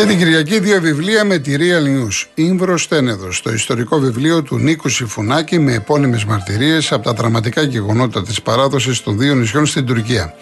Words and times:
Αυτή 0.00 0.12
την 0.12 0.24
Κυριακή 0.24 0.58
δύο 0.58 0.80
βιβλία 0.80 1.24
με 1.24 1.38
τη 1.38 1.56
Real 1.58 1.84
News. 1.84 2.26
Ήμβρο 2.34 2.78
Στένεδος, 2.78 3.42
το 3.42 3.52
ιστορικό 3.52 3.98
βιβλίο 3.98 4.42
του 4.42 4.58
Νίκου 4.58 4.88
Σιφουνάκη 4.88 5.58
με 5.58 5.74
επώνυμες 5.74 6.24
μαρτυρίες 6.24 6.92
από 6.92 7.04
τα 7.04 7.12
δραματικά 7.12 7.62
γεγονότα 7.62 8.22
της 8.22 8.42
παράδοσης 8.42 9.02
των 9.02 9.18
δύο 9.18 9.34
νησιών 9.34 9.66
στην 9.66 9.86
Τουρκία. 9.86 10.34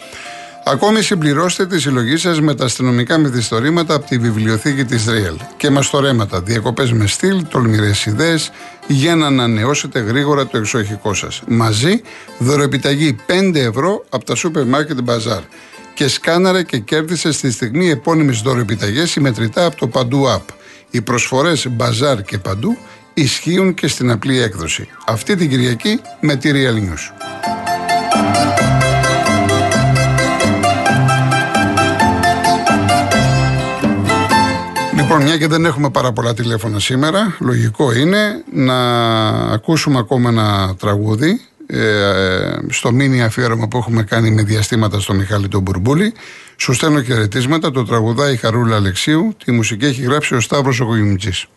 Ακόμη 0.64 1.02
συμπληρώστε 1.02 1.66
τη 1.66 1.80
συλλογή 1.80 2.16
σας 2.16 2.41
με 2.41 2.55
τα 2.55 2.64
αστυνομικά 2.64 3.18
μυθιστορήματα 3.18 3.95
από 3.95 4.07
τη 4.07 4.18
βιβλιοθήκη 4.18 4.84
της 4.84 5.05
Real. 5.09 5.36
Και 5.57 5.70
μαστορέματα, 5.70 6.40
διακοπές 6.40 6.93
με 6.93 7.06
στυλ, 7.06 7.46
τολμηρές 7.48 8.06
ιδέες 8.06 8.50
για 8.86 9.14
να 9.14 9.27
ανανεώσετε 9.27 10.00
γρήγορα 10.00 10.46
το 10.46 10.59
εξοχικό 10.59 11.14
σας. 11.14 11.43
Μαζί 11.46 12.02
δωροεπιταγή 12.38 13.16
5 13.27 13.61
ευρώ 13.61 14.04
από 14.09 14.25
τα 14.25 14.34
σούπερ 14.34 14.66
μάρκετ 14.66 15.02
μπαζάρ 15.02 15.43
και 15.98 16.09
σκάναρε 16.09 16.62
και 16.62 16.79
κέρδισε 16.79 17.33
στη 17.33 17.51
στιγμή 17.51 17.91
επώνυμε 17.91 18.33
δώροεπιταγέ 18.45 19.06
συμμετρητά 19.06 19.65
από 19.65 19.77
το 19.77 19.87
Παντού 19.87 20.25
App. 20.29 20.55
Οι 20.91 21.01
προσφορές 21.01 21.69
Μπαζάρ 21.70 22.23
και 22.23 22.39
Παντού 22.39 22.77
ισχύουν 23.15 23.75
και 23.75 23.89
στην 23.89 24.11
απλή 24.11 24.41
έκδοση. 24.41 24.89
Αυτή 25.06 25.37
την 25.37 25.48
Κυριακή 25.48 26.01
με 26.20 26.37
τη 26.37 26.51
Real 26.53 26.75
News. 26.75 27.27
Λοιπόν, 34.97 35.23
μια 35.23 35.37
και 35.39 35.47
δεν 35.47 35.65
έχουμε 35.65 35.91
πάρα 35.91 36.12
πολλά 36.12 36.34
τηλέφωνα 36.34 36.78
σήμερα, 36.78 37.37
λογικό 37.41 37.92
είναι 37.92 38.42
να 38.53 38.78
ακούσουμε 39.53 39.98
ακόμα 39.98 40.28
ένα 40.28 40.75
τραγούδι 40.78 41.30
ε, 41.30 41.58
στο 42.68 42.92
μήνυμα 42.92 43.24
αφιέρωμα 43.24 43.68
που 43.68 43.78
έχουμε 43.78 44.02
κάνει 44.02 44.30
με 44.30 44.42
διαστήματα 44.42 45.00
στο 45.00 45.14
Μιχάλη 45.14 45.48
τον 45.48 45.62
Μπουρμπούλη. 45.62 46.12
Σου 46.56 46.72
στέλνω 46.72 47.02
χαιρετίσματα, 47.02 47.70
το 47.70 47.84
τραγουδάει 47.84 48.33
η 48.33 48.36
Χαρούλα 48.36 48.77
Αλεξίου, 48.77 49.36
τη 49.44 49.52
μουσική 49.52 49.84
έχει 49.84 50.02
γράψει 50.02 50.34
ο 50.34 50.41
Σταύρος 50.41 50.80
ο 50.80 50.86
ζήσω 51.19 51.48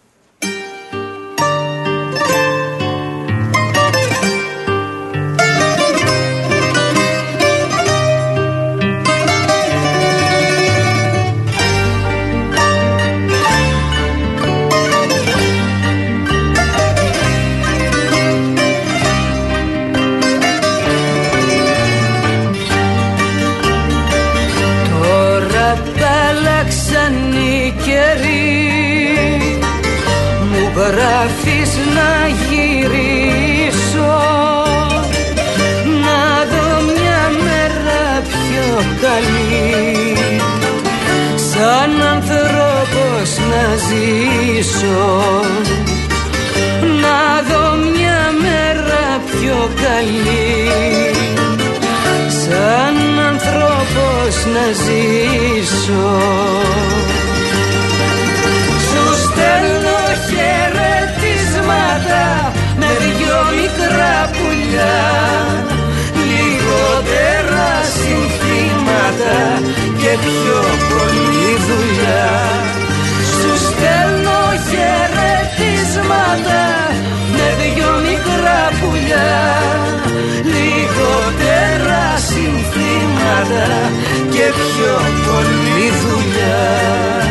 πιο 49.52 49.70
καλή. 49.86 50.50
Σαν 52.42 52.96
άνθρωπος 53.30 54.34
να 54.56 54.66
ζήσω. 54.84 56.10
Σου 58.88 59.06
στέλνω 59.24 60.02
χαιρετίσματα 60.28 62.25
Με 62.80 62.90
δυο 63.03 63.40
μικρά 63.59 64.16
πουλιά. 64.36 65.02
Λιγότερα 66.30 67.72
συνθήματα 67.98 69.38
Και 70.02 70.12
πιο 70.25 70.59
πολύ 70.90 71.52
δουλειά. 71.68 72.30
Στέλνω 73.66 74.42
χαιρετίσματα 74.70 76.62
με 76.70 76.91
δυο 78.41 78.52
μικρά 78.52 78.69
πουλιά 78.81 79.31
λιγότερα 80.53 82.18
συνθήματα 82.18 83.68
και 84.29 84.46
πιο 84.62 84.96
πολύ 85.25 85.90
δουλειά 86.02 87.31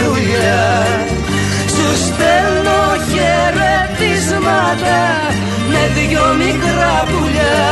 δουλειά. 0.00 0.66
Σου 1.74 1.88
στέλνω 2.06 2.82
χαιρετίσματα 3.10 5.00
με 5.70 5.82
δυο 5.94 6.26
μικρά 6.42 6.96
πουλιά. 7.10 7.66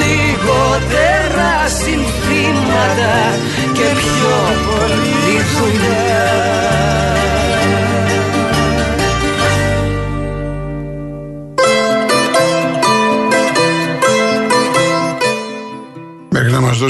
Λιγότερα 0.00 1.52
συνθήματα 1.80 3.14
και 3.76 3.88
πιο 4.00 4.36
πολύ 4.66 5.36
δουλειά 5.52 5.79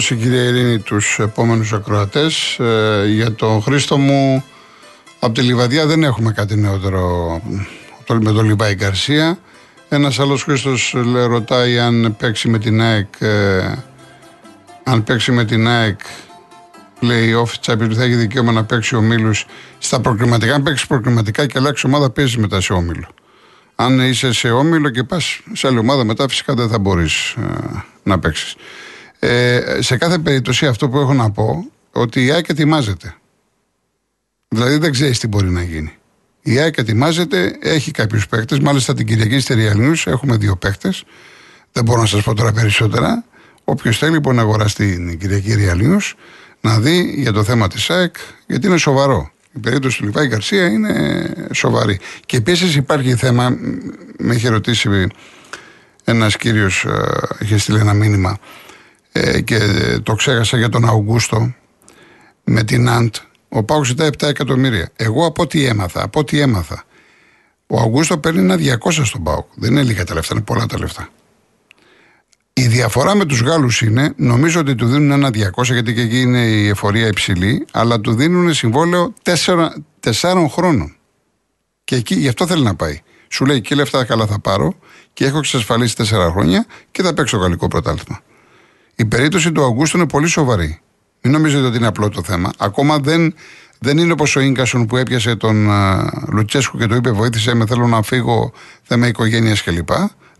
δώσει 0.00 0.15
η 0.15 0.16
κυρία 0.16 0.43
Ειρήνη 0.43 0.78
τους 0.78 1.19
επόμενους 1.19 1.72
ακροατές. 1.72 2.59
Ε, 2.59 3.05
για 3.06 3.33
τον 3.33 3.62
Χρήστο 3.62 3.98
μου 3.98 4.45
από 5.19 5.34
τη 5.34 5.41
Λιβαδιά 5.41 5.86
δεν 5.86 6.03
έχουμε 6.03 6.33
κάτι 6.33 6.57
νεότερο 6.57 7.41
με 8.09 8.33
τον 8.33 8.45
Λιβάη 8.45 8.75
Γκαρσία. 8.75 9.39
Ένας 9.89 10.19
άλλος 10.19 10.42
Χρήστος 10.42 10.95
ρωτάει 11.27 11.78
αν 11.78 12.16
παίξει 12.19 12.48
με 12.48 12.59
την 12.59 12.80
ΑΕΚ 12.83 13.21
ε, 13.21 13.75
αν 14.84 15.04
παίξει 15.04 15.33
με 15.33 15.45
την 15.45 15.69
ΑΕΚ 15.69 16.01
λέει 17.01 17.33
ο 17.33 17.48
Τσάπη 17.60 17.95
θα 17.95 18.03
έχει 18.03 18.15
δικαίωμα 18.15 18.53
να 18.53 18.65
παίξει 18.65 18.97
ο 18.97 19.01
Μίλους 19.01 19.47
στα 19.78 20.01
προκριματικά. 20.01 20.54
Αν 20.54 20.63
παίξεις 20.63 20.86
προκριματικά 20.86 21.47
και 21.47 21.59
αλλάξεις 21.59 21.84
ομάδα, 21.84 22.10
παίζεις 22.10 22.36
μετά 22.36 22.60
σε 22.60 22.72
όμιλο. 22.72 23.09
Αν 23.75 24.01
είσαι 24.01 24.33
σε 24.33 24.51
όμιλο 24.51 24.91
και 24.91 25.03
πας 25.03 25.41
σε 25.53 25.66
άλλη 25.66 25.78
ομάδα 25.78 26.04
μετά, 26.04 26.28
φυσικά 26.28 26.54
δεν 26.54 26.69
θα 26.69 26.78
μπορείς 26.78 27.30
ε, 27.30 27.84
να 28.03 28.19
παίξεις. 28.19 28.57
Ε, 29.22 29.78
σε 29.81 29.97
κάθε 29.97 30.19
περίπτωση 30.19 30.67
αυτό 30.67 30.89
που 30.89 30.99
έχω 30.99 31.15
να 31.15 31.31
πω 31.31 31.71
ότι 31.93 32.25
η 32.25 32.31
ΑΕΚ 32.31 32.49
ετοιμάζεται. 32.49 33.15
Δηλαδή 34.49 34.77
δεν 34.77 34.93
ξέρεις 34.93 35.19
τι 35.19 35.27
μπορεί 35.27 35.51
να 35.51 35.63
γίνει. 35.63 35.93
Η 36.43 36.59
ΑΕΚ 36.59 36.78
ετοιμάζεται, 36.78 37.59
έχει 37.61 37.91
κάποιους 37.91 38.28
παίκτες. 38.28 38.59
Μάλιστα 38.59 38.95
την 38.95 39.07
Κυριακή 39.07 39.41
στη 39.41 39.55
Real 39.57 39.95
έχουμε 40.05 40.37
δύο 40.37 40.57
παίκτες. 40.57 41.05
Δεν 41.72 41.84
μπορώ 41.84 42.01
να 42.01 42.07
σας 42.07 42.22
πω 42.22 42.34
τώρα 42.34 42.53
περισσότερα. 42.53 43.25
Όποιος 43.65 43.99
θέλει 43.99 44.19
μπορεί 44.19 44.37
να 44.37 44.43
αγοράσει 44.43 44.75
την 44.75 45.19
Κυριακή 45.19 45.55
Real 45.57 45.99
να 46.61 46.81
δει 46.81 47.15
για 47.16 47.33
το 47.33 47.45
θέμα 47.45 47.69
της 47.69 47.91
ΑΕΚ, 47.91 48.16
γιατί 48.47 48.66
είναι 48.66 48.77
σοβαρό. 48.77 49.31
Η 49.53 49.59
περίπτωση 49.59 49.99
του 49.99 50.05
Λιβάη 50.05 50.27
Γκαρσία 50.27 50.66
είναι 50.66 51.33
σοβαρή. 51.53 52.01
Και 52.27 52.37
επίσης 52.37 52.77
υπάρχει 52.77 53.15
θέμα, 53.15 53.57
με 54.19 54.34
είχε 54.34 54.49
ρωτήσει 54.49 55.09
ένας 56.05 56.37
κύριος, 56.37 56.84
ε, 56.84 57.45
είχε 57.45 57.59
στείλει 57.59 57.78
ένα 57.78 57.93
μήνυμα 57.93 58.39
ε, 59.12 59.41
και 59.41 59.59
το 60.03 60.15
ξέχασα 60.15 60.57
για 60.57 60.68
τον 60.68 60.84
Αουγκούστο 60.84 61.54
με 62.45 62.65
την 62.65 62.89
Αντ. 62.89 63.15
Ο 63.48 63.62
Πάου 63.62 63.84
ζητάει 63.84 64.09
7 64.18 64.28
εκατομμύρια. 64.28 64.91
Εγώ 64.97 65.27
από 65.27 65.42
ό,τι 65.42 65.65
έμαθα, 65.65 66.03
από 66.03 66.21
ό,τι 66.21 66.41
έμαθα, 66.41 66.84
ο 67.66 67.80
Αυγούστο 67.80 68.18
παίρνει 68.18 68.41
ένα 68.41 68.78
200 68.84 69.04
στον 69.04 69.22
Πάου. 69.22 69.47
Δεν 69.54 69.71
είναι 69.71 69.83
λίγα 69.83 70.04
τα 70.04 70.15
λεφτά, 70.15 70.34
είναι 70.34 70.45
πολλά 70.45 70.66
τα 70.66 70.78
λεφτά. 70.78 71.09
Η 72.53 72.66
διαφορά 72.66 73.15
με 73.15 73.24
τους 73.24 73.41
Γάλλους 73.41 73.80
είναι, 73.80 74.12
νομίζω 74.16 74.60
ότι 74.60 74.74
του 74.74 74.86
δίνουν 74.86 75.10
ένα 75.10 75.30
200 75.56 75.65
γιατί 75.65 75.95
και 75.95 76.01
εκεί 76.01 76.21
είναι 76.21 76.47
η 76.47 76.68
εφορία 76.68 77.06
υψηλή, 77.06 77.66
αλλά 77.71 78.01
του 78.01 78.15
δίνουν 78.15 78.54
συμβόλαιο 78.54 79.15
4, 80.10 80.47
χρόνων. 80.48 80.97
Και 81.84 81.97
εκεί 81.97 82.15
γι' 82.15 82.28
αυτό 82.28 82.47
θέλει 82.47 82.63
να 82.63 82.74
πάει. 82.74 83.01
Σου 83.28 83.45
λέει 83.45 83.60
και 83.60 83.74
λεφτά 83.74 84.04
καλά 84.04 84.27
θα 84.27 84.41
πάρω 84.41 84.74
και 85.13 85.24
έχω 85.24 85.39
εξασφαλίσει 85.39 85.95
4 85.98 86.04
χρόνια 86.30 86.66
και 86.91 87.03
θα 87.03 87.15
παίξω 87.15 87.36
γαλλικό 87.36 87.68
πρωτάθλημα. 87.68 88.21
Η 89.01 89.05
περίπτωση 89.05 89.53
του 89.53 89.65
Αυγούστου 89.65 89.97
είναι 89.97 90.07
πολύ 90.07 90.27
σοβαρή. 90.27 90.81
Μην 91.21 91.33
νομίζετε 91.33 91.67
ότι 91.67 91.77
είναι 91.77 91.87
απλό 91.87 92.09
το 92.09 92.23
θέμα. 92.23 92.51
Ακόμα 92.59 92.99
δεν, 92.99 93.35
δεν 93.79 93.99
είναι 93.99 94.13
όπως 94.13 94.37
ο 94.37 94.41
γκασον 94.41 94.87
που 94.87 94.97
έπιασε 94.97 95.37
τον 95.37 95.67
uh, 95.71 96.05
Λουτσέσκου 96.29 96.79
και 96.79 96.87
το 96.87 96.95
είπε: 96.95 97.11
Βοήθησε 97.11 97.55
με, 97.55 97.67
θέλω 97.67 97.87
να 97.87 98.03
φύγω, 98.03 98.53
θέμα 98.83 99.07
οικογένειας 99.07 99.63
κλπ. 99.63 99.89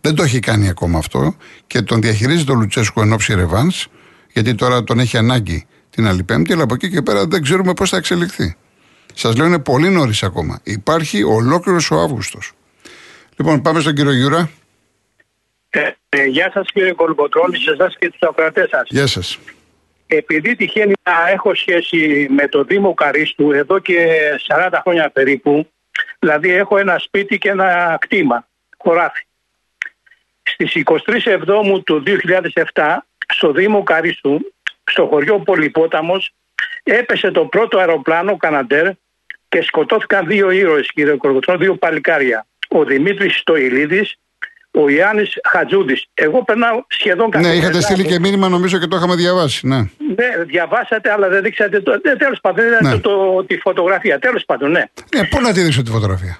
Δεν 0.01 0.15
το 0.15 0.23
έχει 0.23 0.39
κάνει 0.39 0.69
ακόμα 0.69 0.97
αυτό 0.97 1.35
και 1.67 1.81
τον 1.81 2.01
διαχειρίζει 2.01 2.43
τον 2.43 2.59
Λουτσέσκου 2.59 3.01
εν 3.01 3.13
ώψη 3.13 3.33
ρεβάνς, 3.33 3.87
γιατί 4.33 4.55
τώρα 4.55 4.83
τον 4.83 4.99
έχει 4.99 5.17
ανάγκη 5.17 5.65
την 5.89 6.07
άλλη 6.07 6.23
Πέμπτη, 6.23 6.53
αλλά 6.53 6.63
από 6.63 6.73
εκεί 6.73 6.89
και 6.89 7.01
πέρα 7.01 7.25
δεν 7.25 7.41
ξέρουμε 7.41 7.73
πώς 7.73 7.89
θα 7.89 7.97
εξελιχθεί. 7.97 8.55
Σας 9.13 9.35
λέω 9.35 9.45
είναι 9.45 9.59
πολύ 9.59 9.89
νωρίς 9.89 10.23
ακόμα. 10.23 10.59
Υπάρχει 10.63 11.23
ολόκληρος 11.23 11.91
ο 11.91 11.99
Αύγουστος. 11.99 12.51
Λοιπόν, 13.37 13.61
πάμε 13.61 13.79
στον 13.79 13.95
κύριο 13.95 14.13
Γιούρα. 14.13 14.49
Ε, 16.15 16.21
ε, 16.21 16.25
γεια 16.25 16.51
σας 16.53 16.71
κύριε 16.71 16.93
Κολοκοτρώνη, 16.93 17.57
σε 17.57 17.71
εσάς 17.71 17.97
και 17.99 18.09
τους 18.09 18.21
ακροατές 18.21 18.69
σας. 18.69 18.87
Γεια 18.89 19.07
σας 19.07 19.39
επειδή 20.15 20.55
τυχαίνει 20.55 20.93
να 21.03 21.29
έχω 21.29 21.55
σχέση 21.55 22.27
με 22.29 22.47
το 22.47 22.63
Δήμο 22.63 22.93
Καρίστου 22.93 23.51
εδώ 23.51 23.79
και 23.79 24.19
40 24.47 24.79
χρόνια 24.81 25.09
περίπου, 25.09 25.71
δηλαδή 26.19 26.51
έχω 26.51 26.77
ένα 26.77 26.99
σπίτι 26.99 27.37
και 27.37 27.49
ένα 27.49 27.97
κτήμα, 27.99 28.47
χωράφι. 28.77 29.25
Στις 30.43 30.75
23 30.75 31.31
Εβδόμου 31.31 31.83
του 31.83 32.03
2007, 32.73 32.97
στο 33.33 33.51
Δήμο 33.51 33.83
Καρίστου, 33.83 34.53
στο 34.83 35.05
χωριό 35.05 35.39
Πολυπόταμος, 35.39 36.33
έπεσε 36.83 37.31
το 37.31 37.45
πρώτο 37.45 37.77
αεροπλάνο 37.77 38.37
Καναντέρ 38.37 38.89
και 39.49 39.61
σκοτώθηκαν 39.61 40.27
δύο 40.27 40.49
ήρωες, 40.49 40.91
κύριε 40.91 41.15
Κορκοτρό, 41.15 41.57
δύο 41.57 41.75
παλικάρια. 41.75 42.45
Ο 42.67 42.83
Δημήτρης 42.83 43.37
Στοηλίδης 43.37 44.15
ο 44.71 44.89
Ιάννης 44.89 45.39
Χατζούδη. 45.43 46.01
Εγώ 46.13 46.43
περνάω 46.43 46.83
σχεδόν 46.87 47.29
καθόλου. 47.29 47.51
Ναι, 47.51 47.57
είχατε 47.57 47.81
στείλει 47.81 48.05
και 48.05 48.19
μήνυμα, 48.19 48.49
νομίζω 48.49 48.79
και 48.79 48.87
το 48.87 48.95
είχαμε 48.95 49.15
διαβάσει. 49.15 49.67
Ναι, 49.67 49.77
ναι 50.15 50.43
διαβάσατε, 50.45 51.11
αλλά 51.11 51.29
δεν 51.29 51.41
δείξατε. 51.43 51.81
Το... 51.81 51.91
Ναι, 52.03 52.15
τέλος 52.15 52.39
πάντων, 52.41 52.65
δεν 52.69 52.91
ναι. 52.91 52.99
το, 52.99 53.43
τη 53.43 53.57
φωτογραφία. 53.57 54.19
Τέλος 54.19 54.45
πάντων, 54.45 54.71
ναι. 54.71 54.83
Ναι, 55.15 55.27
πού 55.27 55.41
να 55.41 55.53
τη 55.53 55.61
δείξω 55.61 55.81
τη 55.81 55.91
φωτογραφία; 55.91 56.39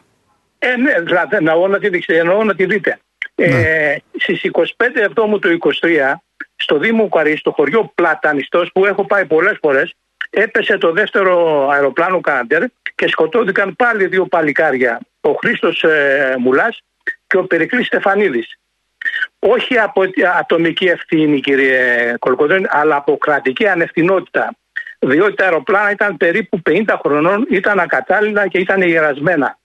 Ε, 0.60 0.76
ναι, 0.76 0.94
δηλαδή, 1.04 1.36
εννοώ 1.36 1.68
να 1.68 1.80
τη 1.80 1.90
δείξετε, 1.90 2.20
εννοώ 2.20 2.44
να 2.44 2.56
τη 2.56 2.66
δείτε. 2.66 3.00
Ε, 3.36 3.50
ναι. 3.50 3.60
Ε, 3.60 3.98
Στις 4.18 4.42
25 4.52 4.62
Εβδόμου 4.94 5.40
του 5.40 5.58
23, 5.82 5.88
στο 6.56 6.78
Δήμο 6.78 7.10
Καρύ, 7.10 7.38
στο 7.38 7.52
χωριό 7.52 7.92
Πλατανιστός, 7.96 8.70
που 8.74 8.86
έχω 8.86 9.06
πάει 9.06 9.26
πολλές 9.26 9.58
φορές, 9.62 9.94
έπεσε 10.30 10.78
το 10.78 10.92
δεύτερο 10.92 11.68
αεροπλάνο 11.70 12.22
Κάντερ 12.22 12.64
και 12.96 13.08
σκοτώθηκαν 13.08 13.76
πάλι 13.76 14.08
δύο 14.08 14.26
παλικάρια. 14.26 15.00
Ο 15.22 15.32
Χρήστος 15.32 15.84
ε, 15.84 16.36
Μουλάς 16.40 16.82
και 17.32 17.38
ο 17.38 17.44
Περικλής 17.44 17.86
Στεφανίδης. 17.86 18.60
Όχι 19.40 19.78
από 19.78 20.04
ατομική 20.40 20.86
ευθύνη 20.86 21.40
κύριε 21.40 22.14
Κολοκοδόνη, 22.20 22.66
αλλά 22.70 22.96
από 22.96 23.18
κρατική 23.18 23.68
ανευθυνότητα. 23.68 24.56
Διότι 25.00 25.36
τα 25.36 25.44
αεροπλάνα 25.44 25.92
ήταν 25.92 26.18
περίπου 26.18 26.62
50 26.70 26.84
χρονών, 27.04 27.48
ήταν 27.50 27.80
ακατάλληλα 27.80 28.48
και 28.48 28.58
ήταν 28.58 28.82
γερασμένα. 28.82 29.60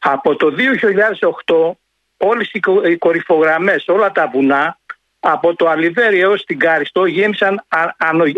Από 0.00 0.36
το 0.36 0.54
2008 1.46 1.70
όλες 2.16 2.50
οι 2.52 2.96
κορυφογραμμές, 2.98 3.88
όλα 3.88 4.12
τα 4.12 4.30
βουνά, 4.32 4.78
από 5.20 5.54
το 5.56 5.68
Αλιβέρι 5.68 6.20
έως 6.20 6.44
την 6.44 6.58
Κάριστο 6.58 7.04
γέμισαν 7.04 7.64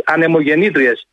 ανεμογεννήτριες. 0.04 1.06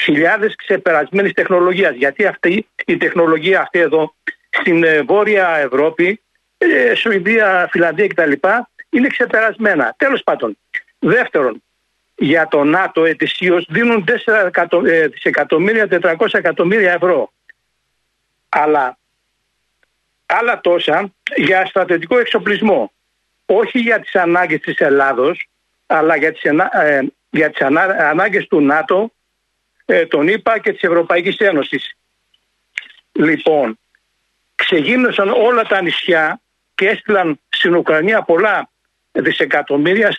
Χιλιάδες 0.00 0.54
ξεπερασμένης 0.56 1.32
τεχνολογίας. 1.32 1.94
Γιατί 1.94 2.26
αυτή 2.26 2.66
η 2.84 2.96
τεχνολογία 2.96 3.60
αυτή 3.60 3.78
εδώ 3.78 4.14
στην 4.50 4.84
ε, 4.84 5.02
Βόρεια 5.02 5.56
Ευρώπη 5.56 6.20
ε, 6.58 6.94
Σουηδία, 6.94 7.68
Φιλανδία 7.70 8.06
κτλ. 8.06 8.32
είναι 8.90 9.08
ξεπερασμένα. 9.08 9.94
Τέλος 9.96 10.22
πάντων. 10.22 10.58
Δεύτερον, 10.98 11.62
για 12.16 12.48
το 12.48 12.64
ΝΑΤΟ 12.64 13.04
ετησίως 13.04 13.66
δίνουν 13.68 14.04
4 14.04 14.86
ε, 14.86 15.06
δισεκατομμύρια, 15.06 15.88
400 15.90 16.26
εκατομμύρια 16.32 16.92
ευρώ. 16.92 17.32
Αλλά 18.48 18.98
άλλα 20.26 20.60
τόσα 20.60 21.12
για 21.36 21.66
στρατιωτικό 21.66 22.18
εξοπλισμό. 22.18 22.92
Όχι 23.46 23.78
για 23.78 24.00
τις 24.00 24.14
ανάγκες 24.14 24.60
της 24.60 24.76
Ελλάδος, 24.78 25.48
αλλά 25.86 26.16
για 26.16 26.32
τις, 26.32 26.42
ε, 26.42 27.02
για 27.30 27.50
τις 27.50 27.60
ανάγκες 27.98 28.46
του 28.46 28.60
ΝΑΤΟ, 28.60 29.12
ε, 29.84 30.06
τον 30.06 30.28
ΗΠΑ 30.28 30.58
και 30.58 30.72
της 30.72 30.82
Ευρωπαϊκής 30.82 31.36
Ένωσης. 31.36 31.96
Λοιπόν, 33.12 33.78
ξεγίνωσαν 34.54 35.28
όλα 35.28 35.62
τα 35.62 35.82
νησιά 35.82 36.40
και 36.76 36.88
έστειλαν 36.88 37.40
στην 37.48 37.74
Ουκρανία 37.74 38.22
πολλά 38.22 38.68
δισεκατομμύρια 39.12 40.16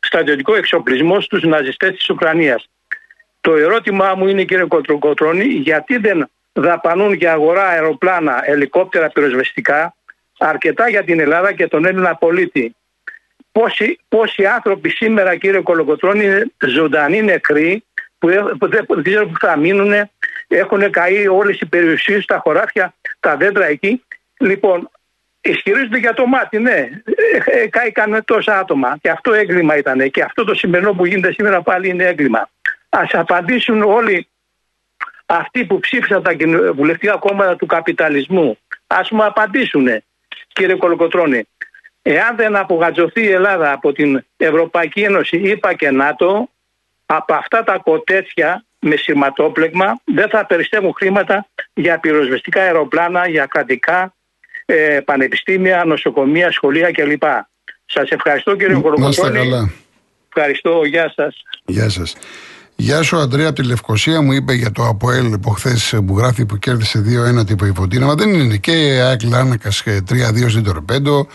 στρατιωτικό 0.00 0.54
εξοπλισμό 0.54 1.20
στους 1.20 1.42
ναζιστές 1.42 1.94
της 1.94 2.10
Ουκρανίας. 2.10 2.68
Το 3.40 3.54
ερώτημά 3.54 4.14
μου 4.14 4.26
είναι 4.26 4.44
κύριε 4.44 4.64
Κοτροκοτρώνη 4.64 5.44
γιατί 5.44 5.96
δεν 5.96 6.30
δαπανούν 6.52 7.12
για 7.12 7.32
αγορά 7.32 7.66
αεροπλάνα, 7.68 8.42
ελικόπτερα 8.44 9.08
πυροσβεστικά 9.08 9.94
αρκετά 10.38 10.88
για 10.88 11.04
την 11.04 11.20
Ελλάδα 11.20 11.52
και 11.52 11.68
τον 11.68 11.84
Έλληνα 11.84 12.14
πολίτη; 12.14 12.74
Πόσοι, 13.52 13.98
πόσοι 14.08 14.46
άνθρωποι 14.46 14.90
σήμερα 14.90 15.36
κύριε 15.36 15.60
Κολοκοτρώνη 15.60 16.24
είναι 16.24 16.46
ζωντανοί 16.66 17.22
νεκροί 17.22 17.84
που, 18.18 18.28
δεν 18.58 19.02
ξέρω 19.02 19.26
που 19.26 19.38
θα 19.38 19.56
μείνουν, 19.56 19.92
έχουν 20.48 20.90
καεί 20.90 21.26
όλες 21.26 21.60
οι 21.60 21.66
περιουσίες, 21.66 22.24
τα 22.24 22.38
χωράφια, 22.38 22.94
τα 23.20 23.36
δέντρα 23.36 23.66
εκεί; 23.66 24.02
Λοιπόν, 24.38 24.90
Ισχυρίζονται 25.46 25.98
για 25.98 26.14
το 26.14 26.26
μάτι, 26.26 26.58
ναι. 26.58 26.88
Ε, 27.44 27.68
κάηκαν 27.68 28.22
τόσα 28.24 28.58
άτομα. 28.58 28.96
Και 29.00 29.10
αυτό 29.10 29.32
έγκλημα 29.32 29.76
ήταν. 29.76 30.10
Και 30.10 30.22
αυτό 30.22 30.44
το 30.44 30.54
σημερινό 30.54 30.92
που 30.92 31.06
γίνεται 31.06 31.32
σήμερα 31.32 31.62
πάλι 31.62 31.88
είναι 31.88 32.04
έγκλημα. 32.04 32.48
Α 32.88 33.02
απαντήσουν 33.12 33.82
όλοι 33.82 34.28
αυτοί 35.26 35.64
που 35.64 35.78
ψήφισαν 35.78 36.22
τα 36.22 36.32
βουλευτικά 36.74 37.16
κόμματα 37.16 37.56
του 37.56 37.66
καπιταλισμού. 37.66 38.58
Α 38.86 39.00
μου 39.10 39.24
απαντήσουν, 39.24 39.86
κύριε 40.52 40.74
Κολοκοτρόνη. 40.74 41.48
Εάν 42.02 42.36
δεν 42.36 42.56
απογατζωθεί 42.56 43.22
η 43.22 43.30
Ελλάδα 43.30 43.72
από 43.72 43.92
την 43.92 44.24
Ευρωπαϊκή 44.36 45.00
Ένωση, 45.00 45.36
είπα 45.36 45.74
και 45.74 45.90
ΝΑΤΟ, 45.90 46.48
από 47.06 47.34
αυτά 47.34 47.64
τα 47.64 47.78
κοτέτσια 47.78 48.64
με 48.78 48.96
σηματόπλεγμα 48.96 50.00
δεν 50.04 50.28
θα 50.28 50.46
περιστεύουν 50.46 50.92
χρήματα 50.96 51.46
για 51.74 51.98
πυροσβεστικά 51.98 52.60
αεροπλάνα, 52.60 53.28
για 53.28 53.46
κρατικά, 53.46 54.14
ε, 54.66 55.00
πανεπιστήμια, 55.04 55.84
νοσοκομεία, 55.84 56.52
σχολεία 56.52 56.90
κλπ. 56.90 57.22
Σας 57.86 58.08
ευχαριστώ 58.10 58.56
κύριε 58.56 58.76
Κοροκοτρώνη. 58.80 59.70
Ευχαριστώ, 60.28 60.84
γεια 60.84 61.12
σας. 61.16 61.42
Γεια 61.64 61.88
σας. 61.88 62.16
Γεια 62.76 63.02
σου, 63.02 63.16
Αντρέα 63.16 63.46
από 63.46 63.60
τη 63.60 63.66
Λευκοσία. 63.66 64.20
Μου 64.20 64.32
είπε 64.32 64.52
για 64.52 64.72
το 64.72 64.86
Αποέλ 64.86 65.32
από 65.32 65.50
χθες 65.50 65.94
που 66.06 66.18
γράφει 66.18 66.46
που 66.46 66.56
κέρδισε 66.56 67.04
2-1 67.40 67.46
τύπο 67.46 67.64
υποτίνα. 67.66 68.06
Μα 68.06 68.14
δεν 68.14 68.34
είναι. 68.34 68.56
Και 68.56 68.72
η 68.72 69.00
ΑΕΚ 69.00 69.22
Λάρνακας 69.22 69.82
3-2 69.86 70.48
στην 70.48 70.64
Τορπέντο. 70.64 71.26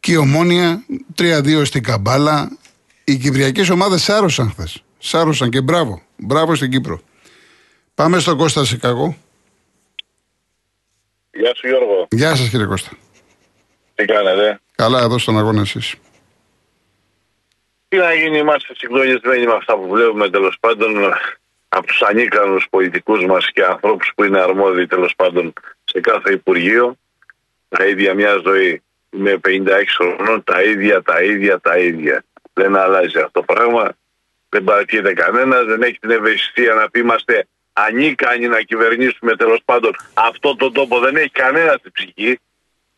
Και 0.00 0.12
η 0.12 0.16
Ομόνια 0.16 0.84
3-2 1.18 1.64
στην 1.64 1.82
Καμπάλα. 1.82 2.58
Οι 3.04 3.16
κυπριακές 3.16 3.70
ομάδες 3.70 4.02
σάρωσαν 4.02 4.50
χθες. 4.50 4.82
Σάρωσαν 4.98 5.50
και 5.50 5.60
μπράβο. 5.60 6.02
Μπράβο 6.16 6.54
στην 6.54 6.70
Κύπρο. 6.70 7.00
Πάμε 7.94 8.18
στον 8.18 8.36
Κώστα 8.36 8.64
Σικαγό. 8.64 9.16
Γεια 11.32 11.54
σου 11.54 11.66
Γιώργο. 11.66 12.06
Γεια 12.10 12.34
σας 12.34 12.48
κύριε 12.48 12.66
Κώστα. 12.66 12.90
Τι 13.94 14.04
κάνετε; 14.04 14.60
Καλά 14.76 15.00
εδώ 15.02 15.18
στον 15.18 15.38
αγώνα 15.38 15.60
εσείς. 15.60 15.94
Τι 17.88 17.96
να 17.96 18.14
γίνει, 18.14 18.38
είμαστε 18.38 18.74
συγκλονισμένοι 18.76 19.46
με 19.46 19.54
αυτά 19.54 19.76
που 19.76 19.88
βλέπουμε 19.88 20.30
τέλος 20.30 20.56
πάντων 20.60 21.12
από 21.68 21.86
τους 21.86 22.02
ανίκανους 22.02 22.66
πολιτικούς 22.70 23.24
μας 23.26 23.50
και 23.52 23.64
ανθρώπους 23.64 24.12
που 24.16 24.24
είναι 24.24 24.40
αρμόδιοι 24.40 24.86
τέλος 24.86 25.14
πάντων 25.16 25.52
σε 25.84 26.00
κάθε 26.00 26.32
Υπουργείο. 26.32 26.96
Τα 27.68 27.86
ίδια 27.86 28.14
μια 28.14 28.40
ζωή. 28.44 28.82
Είμαι 29.10 29.40
56 29.44 29.96
χρονών, 29.96 30.44
τα 30.44 30.62
ίδια, 30.62 31.02
τα 31.02 31.22
ίδια, 31.22 31.60
τα 31.60 31.78
ίδια. 31.78 32.24
Δεν 32.52 32.76
αλλάζει 32.76 33.18
αυτό 33.18 33.30
το 33.30 33.42
πράγμα. 33.42 33.96
Δεν 34.48 34.64
παρατηρείται 34.64 35.12
κανένας, 35.12 35.64
δεν 35.64 35.82
έχει 35.82 35.98
την 35.98 36.10
ευαισθησία 36.10 36.74
να 36.74 36.90
πει 36.90 37.00
είμαστε 37.00 37.46
ανίκανοι 37.72 38.46
να 38.48 38.60
κυβερνήσουμε 38.60 39.36
τέλος 39.36 39.60
πάντων 39.64 39.96
αυτό 40.14 40.56
τον 40.56 40.72
τόπο. 40.72 40.98
Δεν 40.98 41.16
έχει 41.16 41.30
κανένα 41.30 41.76
στην 41.78 41.92
ψυχή. 41.92 42.38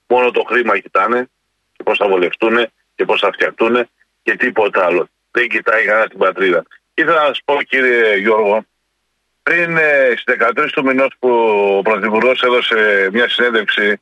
Μόνο 0.06 0.30
το 0.30 0.44
χρήμα 0.48 0.78
κοιτάνε 0.78 1.28
και 1.72 1.82
πώς 1.82 1.98
θα 1.98 2.08
βολευτούν 2.08 2.66
και 2.94 3.04
πώς 3.04 3.20
θα 3.20 3.32
φτιαχτούν 3.32 3.88
και 4.22 4.36
τίποτα 4.36 4.84
άλλο. 4.84 5.08
Δεν 5.30 5.48
κοιτάει 5.48 5.84
κανένα 5.84 6.08
την 6.08 6.18
πατρίδα. 6.18 6.64
Ήθελα 6.94 7.20
να 7.20 7.26
σας 7.26 7.40
πω 7.44 7.62
κύριε 7.62 8.16
Γιώργο, 8.16 8.64
πριν 9.42 9.76
ε, 9.76 10.14
στις 10.16 10.34
13 10.56 10.68
του 10.72 10.84
μηνός 10.84 11.10
που 11.18 11.28
ο 11.78 11.82
Πρωθυπουργός 11.82 12.42
έδωσε 12.42 13.08
μια 13.12 13.28
συνέντευξη 13.28 14.00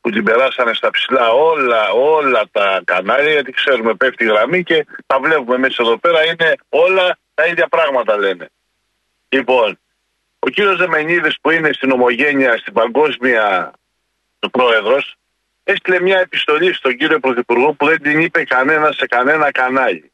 που 0.00 0.10
την 0.10 0.24
περάσανε 0.24 0.74
στα 0.74 0.90
ψηλά 0.90 1.30
όλα, 1.30 1.90
όλα 1.90 2.42
τα 2.52 2.80
κανάλια, 2.84 3.32
γιατί 3.32 3.52
ξέρουμε 3.52 3.94
πέφτει 3.94 4.24
η 4.24 4.26
γραμμή 4.26 4.62
και 4.62 4.86
τα 5.06 5.20
βλέπουμε 5.20 5.58
μέσα 5.58 5.82
εδώ 5.82 5.96
πέρα, 5.96 6.24
είναι 6.24 6.54
όλα 6.68 7.18
τα 7.34 7.46
ίδια 7.46 7.68
πράγματα 7.68 8.16
λένε. 8.16 8.48
Λοιπόν, 9.28 9.78
ο 10.40 10.48
κύριος 10.48 10.76
Δεμενίδης 10.76 11.40
που 11.40 11.50
είναι 11.50 11.72
στην 11.72 11.90
Ομογένεια, 11.90 12.56
στην 12.56 12.72
Παγκόσμια 12.72 13.72
του 14.38 14.50
Πρόεδρος, 14.50 15.14
έστειλε 15.64 16.00
μια 16.00 16.18
επιστολή 16.18 16.74
στον 16.74 16.96
κύριο 16.96 17.20
Πρωθυπουργό 17.20 17.72
που 17.72 17.86
δεν 17.86 18.02
την 18.02 18.20
είπε 18.20 18.44
κανένα 18.44 18.92
σε 18.92 19.06
κανένα 19.06 19.50
κανάλι. 19.50 20.12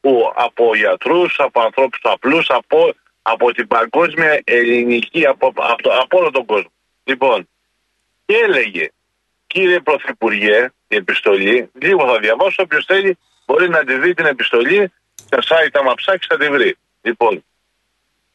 Που 0.00 0.32
από 0.34 0.76
γιατρούς, 0.76 1.34
από 1.38 1.60
ανθρώπους 1.60 2.00
απλούς, 2.02 2.50
από, 2.50 2.94
από 3.22 3.52
την 3.52 3.66
παγκόσμια 3.66 4.40
ελληνική, 4.44 5.26
από, 5.26 5.46
από, 5.46 5.90
από 6.02 6.18
όλο 6.18 6.30
τον 6.30 6.44
κόσμο. 6.44 6.70
Λοιπόν, 7.04 7.48
και 8.26 8.34
έλεγε, 8.36 8.88
κύριε 9.46 9.80
Πρωθυπουργέ, 9.80 10.70
η 10.88 10.96
επιστολή, 10.96 11.70
λίγο 11.72 12.06
θα 12.06 12.18
διαβάσω, 12.18 12.62
όποιος 12.62 12.84
θέλει 12.84 13.18
μπορεί 13.46 13.68
να 13.68 13.84
τη 13.84 13.98
δει 13.98 14.14
την 14.14 14.26
επιστολή, 14.26 14.92
στα 15.14 15.38
site 15.42 15.70
άμα 15.72 15.94
ψάξει 15.94 16.28
θα 16.30 16.36
τη 16.36 16.48
βρει. 16.48 16.76
Λοιπόν, 17.02 17.44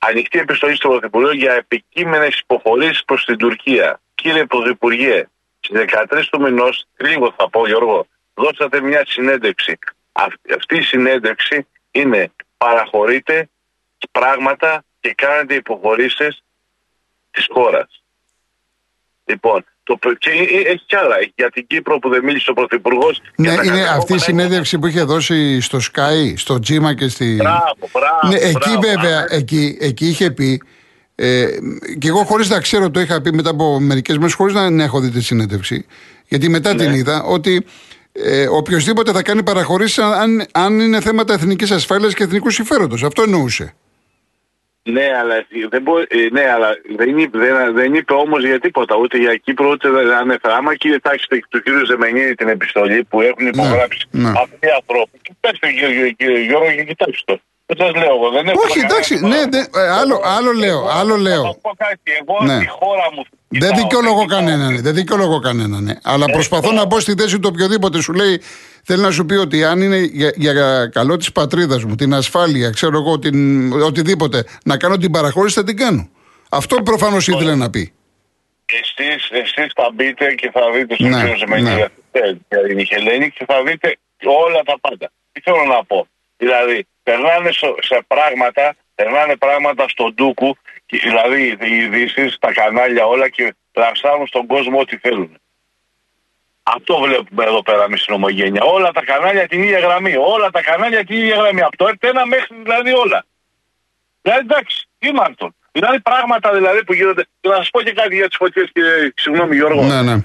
ανοιχτή 0.08 0.40
επιστολή 0.40 0.76
στο 0.76 0.90
Πρωθυπουργείο 0.90 1.34
για 1.34 1.54
επικείμενες 1.54 2.40
υποχωρήσεις 2.40 3.04
προς 3.06 3.26
την 3.26 3.38
Τουρκία. 3.38 4.02
Κύριε 4.16 4.46
Πρωθυπουργέ, 4.46 5.28
στις 5.60 5.80
13 5.80 6.30
του 6.30 6.42
μηνός, 6.42 6.86
λίγο 6.98 7.34
θα 7.38 7.50
πω 7.50 7.68
Γιώργο, 7.68 8.08
δώσατε 8.34 8.82
μια 8.82 9.04
συνέντευξη. 9.08 9.78
Αυτή 10.56 10.78
η 10.78 10.82
συνέντευξη 10.82 11.68
είναι 11.92 12.32
παραχωρείτε 12.58 13.50
πράγματα 14.12 14.84
και 15.00 15.14
κάνετε 15.14 15.56
υποχωρήσεις 15.56 16.44
της 17.32 17.48
χώρας. 17.52 18.04
Λοιπόν, 19.26 19.66
το, 19.84 20.00
και 20.18 20.30
έχει 20.66 20.84
κι 20.86 20.96
άλλα. 20.96 21.16
Για 21.36 21.50
την 21.50 21.68
Κύπρο 21.68 22.00
που 22.00 22.10
δεν 22.10 22.24
μίλησε 22.24 22.50
ο 22.50 22.54
Πρωθυπουργός. 22.54 23.22
Ναι, 23.36 23.52
είναι 23.64 23.88
αυτή 23.96 24.14
η 24.14 24.18
συνέντευξη 24.18 24.80
που 24.80 24.88
είχε 24.88 25.04
δώσει 25.04 25.62
στο 25.62 25.78
Sky, 25.78 26.34
στο 26.36 26.60
Τζίμα 26.60 26.94
και 26.94 27.08
στη. 27.08 27.36
Μπράβο, 27.36 27.90
μπράβο. 27.92 28.28
Ναι, 28.28 28.36
εκεί 28.36 28.78
μπράβο, 28.78 28.80
βέβαια, 28.82 29.26
εκεί, 29.30 29.78
εκεί 29.80 30.08
είχε 30.08 30.32
πει. 30.32 30.62
Ε, 31.16 31.48
και 32.00 32.08
εγώ 32.08 32.24
χωρίς 32.24 32.50
να 32.50 32.60
ξέρω, 32.60 32.92
το 32.92 33.00
είχα 33.00 33.22
πει 33.22 33.34
μετά 33.34 33.50
από 33.50 33.80
μερικές 33.80 34.18
μέρες, 34.18 34.34
χωρίς 34.34 34.54
να 34.54 34.84
έχω 34.84 35.00
δει 35.00 35.10
τη 35.10 35.22
συνέντευξη. 35.22 35.86
Γιατί 36.28 36.50
μετά 36.50 36.76
την 36.76 36.94
είδα 36.94 37.24
ότι 37.24 37.66
ε, 38.12 38.48
οποιοδήποτε 38.48 39.12
θα 39.12 39.22
κάνει 39.22 39.44
παραχωρήσεις 39.44 39.98
αν, 39.98 40.46
αν 40.52 40.80
είναι 40.80 41.02
θέματα 41.02 41.34
εθνικής 41.34 41.72
ασφάλειας 41.72 42.14
και 42.14 42.24
εθνικού 42.24 42.50
συμφέροντος. 42.50 43.04
Αυτό 43.04 43.22
εννοούσε. 43.22 43.74
Ναι, 44.86 45.08
αλλά 45.20 45.46
δεν, 45.70 45.82
μπο, 45.82 46.00
ε, 46.00 46.06
ναι, 46.32 46.46
αλλά 46.54 46.70
δεν 46.98 47.18
είπε, 47.18 47.38
δεν, 47.38 47.74
δεν 47.74 47.94
είπε 47.94 48.14
όμως 48.14 48.46
για 48.46 48.60
τίποτα, 48.60 48.96
ούτε 48.96 49.18
για 49.18 49.36
Κύπρο, 49.36 49.70
ούτε 49.70 49.90
δεν 49.90 50.12
ανέφερε. 50.12 50.54
Άμα 50.54 50.76
κοιτάξετε 50.76 51.40
του 51.50 51.62
κύριου 51.62 51.86
Ζεμενίδη 51.86 52.36
την 52.36 52.48
επιστολή 52.48 53.04
που 53.04 53.22
έχουν 53.22 53.48
υπογράψει 53.48 54.06
ναι. 54.12 54.30
αυτοί 54.30 54.68
οι 54.68 54.70
άνθρωποι, 54.80 55.20
κοιτάξτε 55.22 55.72
κύριε, 55.72 56.10
κύριε 56.10 56.40
Γιώργο 56.40 56.72
και 56.72 56.84
κοιτάξτε 56.84 57.24
το. 57.26 57.40
Δεν 57.66 57.78
σας 57.78 57.94
λέω 58.02 58.16
εγώ, 58.16 58.30
δεν 58.30 58.48
έχω 58.48 58.62
Όχι, 58.66 58.80
εντάξει, 58.80 59.20
ναι, 59.20 59.40
δε, 59.50 59.58
ε, 59.58 59.90
άλλο, 60.00 60.22
άλλο 60.38 60.52
λέω, 60.52 60.88
άλλο 61.00 61.16
λέω. 61.16 61.44
Θα 61.44 61.56
πω 61.62 61.72
κάτι, 61.78 62.12
εγώ 62.22 62.36
Ναι. 62.44 62.60
τη 62.60 62.68
χώρα 62.68 63.08
μου. 63.14 63.24
Δεν 63.60 63.70
κοιτάω, 63.70 63.82
δικαιολογώ 63.82 64.22
κοιτάω. 64.22 64.38
κανέναν, 64.40 64.82
δεν 64.82 64.94
δικαιολογώ 64.94 65.40
κανέναν. 65.40 65.84
Ναι. 65.84 65.94
Αλλά 66.04 66.26
προσπαθώ 66.26 66.72
να 66.72 66.86
μπω 66.86 67.00
στη 67.00 67.14
θέση 67.18 67.40
του 67.40 67.50
οποιοδήποτε 67.54 68.02
σου 68.02 68.14
λέει. 68.14 68.42
Θέλει 68.86 69.02
να 69.02 69.12
σου 69.12 69.26
πει 69.26 69.34
ότι 69.36 69.64
αν 69.64 69.82
είναι 69.82 69.98
για, 69.98 70.32
για 70.36 70.88
καλό 70.88 71.18
της 71.18 71.32
πατρίδας 71.32 71.84
μου, 71.84 71.96
την 71.96 72.14
ασφάλεια, 72.14 72.70
ξέρω 72.70 72.98
εγώ, 72.98 73.20
την, 73.20 73.72
οτιδήποτε, 73.82 74.44
να 74.66 74.78
κάνω 74.78 74.98
την 74.98 75.12
παραχώρηση 75.12 75.56
θα 75.56 75.64
την 75.64 75.78
κάνω. 75.78 76.10
Αυτό 76.50 76.76
προφανώς 76.84 77.28
ήθελε 77.28 77.56
να 77.56 77.70
πει. 77.70 77.94
Εσείς, 78.66 79.30
εσείς 79.32 79.72
θα 79.76 79.90
μπείτε 79.94 80.34
και 80.34 80.50
θα 80.54 80.62
δείτε 80.74 80.96
στον 80.96 81.10
Ναι, 81.10 81.20
κύριο 81.20 81.36
Ζεμενίδη 81.38 81.70
ναι. 81.70 81.88
για 82.50 82.62
την 82.68 82.86
Χελένη 82.86 83.32
και 83.32 83.46
θα 83.48 83.64
δείτε 83.64 83.98
όλα 84.44 84.62
τα 84.70 84.76
πάντα. 84.80 85.12
Τι 85.32 85.42
θέλω 85.42 85.64
να 85.76 85.86
πω; 85.86 86.08
Δηλαδή, 86.38 86.88
περνάνε 87.04 87.52
στο- 87.52 87.76
σε 87.90 87.98
πράγματα, 88.08 88.76
περνάνε 88.96 89.36
πράγματα 89.36 89.84
στον 89.94 90.16
Τούκου, 90.16 90.50
και- 90.83 90.83
δηλαδή 90.98 91.58
οι 91.62 91.76
ειδήσεις, 91.76 92.38
τα 92.40 92.54
κανάλια 92.54 93.06
όλα 93.06 93.30
και 93.30 93.56
πλασάρουν 93.72 94.28
στον 94.28 94.48
κόσμο 94.48 94.80
ό,τι 94.80 94.98
θέλουν. 94.98 95.38
Αυτό 96.64 97.00
βλέπουμε 97.00 97.44
εδώ 97.44 97.62
πέρα 97.62 97.84
εμεί 97.84 97.98
στην 97.98 98.14
Ομογένεια. 98.14 98.64
Όλα 98.64 98.92
τα 98.92 99.04
κανάλια 99.04 99.48
την 99.48 99.64
ίδια 99.64 99.80
γραμμή. 99.80 100.16
Όλα 100.16 100.50
τα 100.50 100.62
κανάλια 100.62 101.06
την 101.06 101.18
ίδια 101.18 101.36
γραμμή. 101.36 101.62
Από 101.62 101.78
το 101.78 101.92
ένα 102.00 102.26
μέχρι 102.26 102.56
δηλαδή 102.64 102.94
όλα. 102.94 103.26
Δηλαδή 104.22 104.40
εντάξει, 104.40 104.88
τι 104.98 105.08
είναι 105.08 105.22
αυτό. 105.22 105.54
Δηλαδή 105.72 106.00
πράγματα 106.00 106.54
δηλαδή 106.54 106.84
που 106.84 106.94
γίνονται. 106.94 107.26
Και 107.42 107.50
να 107.50 107.56
σας 107.56 107.70
πω 107.70 107.82
και 107.82 107.94
κάτι 107.94 108.16
για 108.16 108.28
τις 108.28 108.38
φωτιές, 108.38 108.70
και 108.74 109.14
συγγνώμη 109.16 109.56
Γιώργο. 109.56 109.84
Ναι, 109.84 110.02
ναι. 110.02 110.18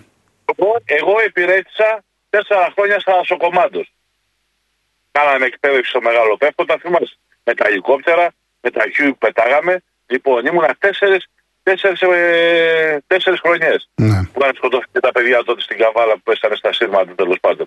Εγώ, 0.56 0.76
εγώ 0.84 1.14
υπηρέτησα 1.26 2.04
τέσσερα 2.30 2.72
χρόνια 2.74 3.00
στα 3.00 3.16
νοσοκομάτο. 3.16 3.84
Κάναμε 5.10 5.46
εκπαίδευση 5.46 5.90
στο 5.90 6.00
μεγάλο 6.00 6.36
πέφτο, 6.36 6.64
τα 6.64 6.78
θυμάσαι. 6.80 7.16
Με 7.44 7.54
τα 7.54 7.66
ελικόπτερα, 7.66 8.30
με 8.60 8.70
τα 8.70 8.84
χιού 8.94 9.10
που 9.10 9.18
πετάγαμε. 9.18 9.82
Λοιπόν, 10.08 10.46
ήμουνα 10.46 10.76
τέσσερις 10.78 11.28
τέσσερις, 11.68 12.00
ε, 12.00 13.02
τέσσερις 13.06 13.40
χρονιές 13.40 13.88
ναι. 13.94 14.24
που 14.32 14.40
είχαν 14.40 14.54
σκοτωθεί 14.54 14.86
και 14.92 15.00
τα 15.00 15.12
παιδιά 15.12 15.44
τότε 15.44 15.60
στην 15.60 15.78
Καβάλα 15.78 16.14
που 16.14 16.22
πέσανε 16.22 16.56
στα 16.56 16.72
σύρματα 16.72 17.14
τέλος 17.14 17.38
πάντων. 17.40 17.66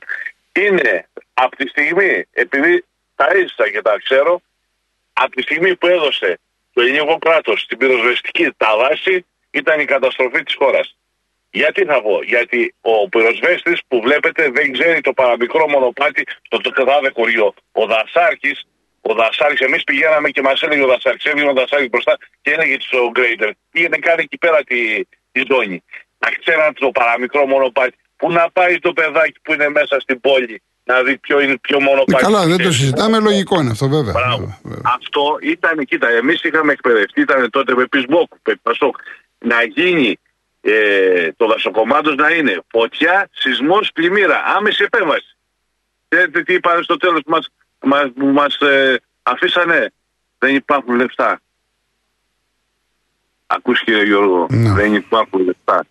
Είναι 0.52 1.08
από 1.34 1.56
τη 1.56 1.68
στιγμή, 1.68 2.26
επειδή 2.32 2.86
τα 3.16 3.28
έζησα 3.32 3.70
και 3.70 3.82
τα 3.82 3.98
ξέρω, 4.04 4.42
από 5.14 5.36
τη 5.36 5.42
στιγμή 5.42 5.76
που 5.76 5.88
έδωσε 5.88 6.40
το 6.74 6.82
ελληνικό 6.82 7.18
κράτος 7.18 7.62
στην 7.62 7.78
πυροσβεστική 7.78 8.54
τα 8.58 8.78
βάση, 8.78 9.26
ήταν 9.52 9.80
η 9.80 9.86
καταστροφή 9.86 10.44
της 10.44 10.56
χώρας. 10.56 10.96
Γιατί 11.52 11.86
θα 11.86 12.02
πω, 12.02 12.24
Γιατί 12.24 12.76
ο 12.82 13.10
πυροσβέστης 13.10 13.80
που 13.88 14.02
βλέπετε 14.02 14.50
δεν 14.50 14.72
ξέρει 14.72 15.02
το 15.02 15.14
παραμικρό 15.14 15.70
μονοπάτι 15.70 16.24
στο 16.46 16.58
τότε 16.58 16.84
τάδε 16.84 17.12
χωριό. 17.16 17.54
Ο 17.72 17.86
Δασάρχη, 17.86 18.58
ο 19.02 19.14
Δασάρχη, 19.14 19.64
εμείς 19.64 19.84
πηγαίναμε 19.84 20.30
και 20.30 20.42
μας 20.42 20.62
έλεγε 20.62 20.84
ο 20.84 20.88
Δασάρχη, 20.88 21.30
έβγαινε 21.30 21.50
ο 21.50 21.54
Δασάρχη 21.54 21.88
μπροστά 21.90 22.18
και 22.42 22.52
έλεγε 22.52 22.76
στο 22.80 23.10
Γκρέιντερ, 23.12 23.50
πήγαινε 23.72 23.98
κάνει 23.98 24.22
εκεί 24.22 24.38
πέρα 24.38 24.64
τη, 24.64 24.80
τη 25.32 25.42
ζώνη. 25.52 25.84
Να 26.20 26.30
ξέραν 26.40 26.74
το 26.74 26.92
παραμικρό 26.92 27.46
μονοπάτι. 27.46 27.96
Πού 28.16 28.32
να 28.32 28.50
πάει 28.52 28.80
το 28.80 28.94
παιδάκι 28.94 29.40
που 29.42 29.54
είναι 29.54 29.70
μέσα 29.70 30.00
στην 30.00 30.22
πόλη 30.22 30.62
να 30.84 31.04
δει 31.04 31.18
ποιο 31.18 31.40
είναι 31.40 31.58
ποιο 31.58 31.78
Ε, 31.80 31.84
μονοπάτι. 31.84 32.24
καλά, 32.24 32.40
δεν 32.42 32.50
το 32.52 32.58
ξέρει. 32.58 32.74
συζητάμε, 32.74 33.20
λογικό 33.20 33.60
είναι 33.60 33.70
αυτό, 33.72 33.88
βέβαια. 33.88 34.12
Μπράβο. 34.12 34.38
Βέβαια, 34.38 34.60
βέβαια. 34.64 34.82
Αυτό 34.96 35.38
ήταν, 35.42 35.86
κοίτα, 35.86 36.10
εμείς 36.10 36.44
είχαμε 36.44 36.72
εκπαιδευτεί, 36.72 37.22
ήταν 37.22 37.50
τότε 37.50 37.76
με 37.76 37.86
πισμόκου, 37.88 38.38
με 38.48 38.54
Πασόκ, 38.62 38.96
να 39.38 39.64
γίνει 39.64 40.20
ε, 40.62 41.32
το 41.38 41.46
δασοκομάτο 41.48 42.16
να 42.16 42.30
είναι 42.30 42.62
φωτιά, 42.72 43.30
σεισμός, 43.32 43.92
πλημμύρα, 43.94 44.44
άμεση 44.58 44.84
επέμβαση. 44.84 45.38
Ξέρετε 46.08 46.44
τι 46.44 46.54
είπαν 46.54 46.84
στο 46.84 46.98
τέλος 46.98 47.22
που 47.26 47.32
μας; 47.32 47.50
Μας, 47.88 48.12
που 48.16 48.26
μας, 48.26 48.56
ε, 48.60 49.00
αφήσανε. 49.24 49.92
Δεν 50.38 50.56
υπάρχουν 50.56 50.96
λεφτά. 50.96 51.42
Ακούς 53.48 53.84
κύριε 53.84 54.04
Γιώργο, 54.04 54.48
Ναι. 54.50 54.72
δεν 54.74 54.94
υπάρχουν 54.94 55.44
λεφτά. 55.44 55.86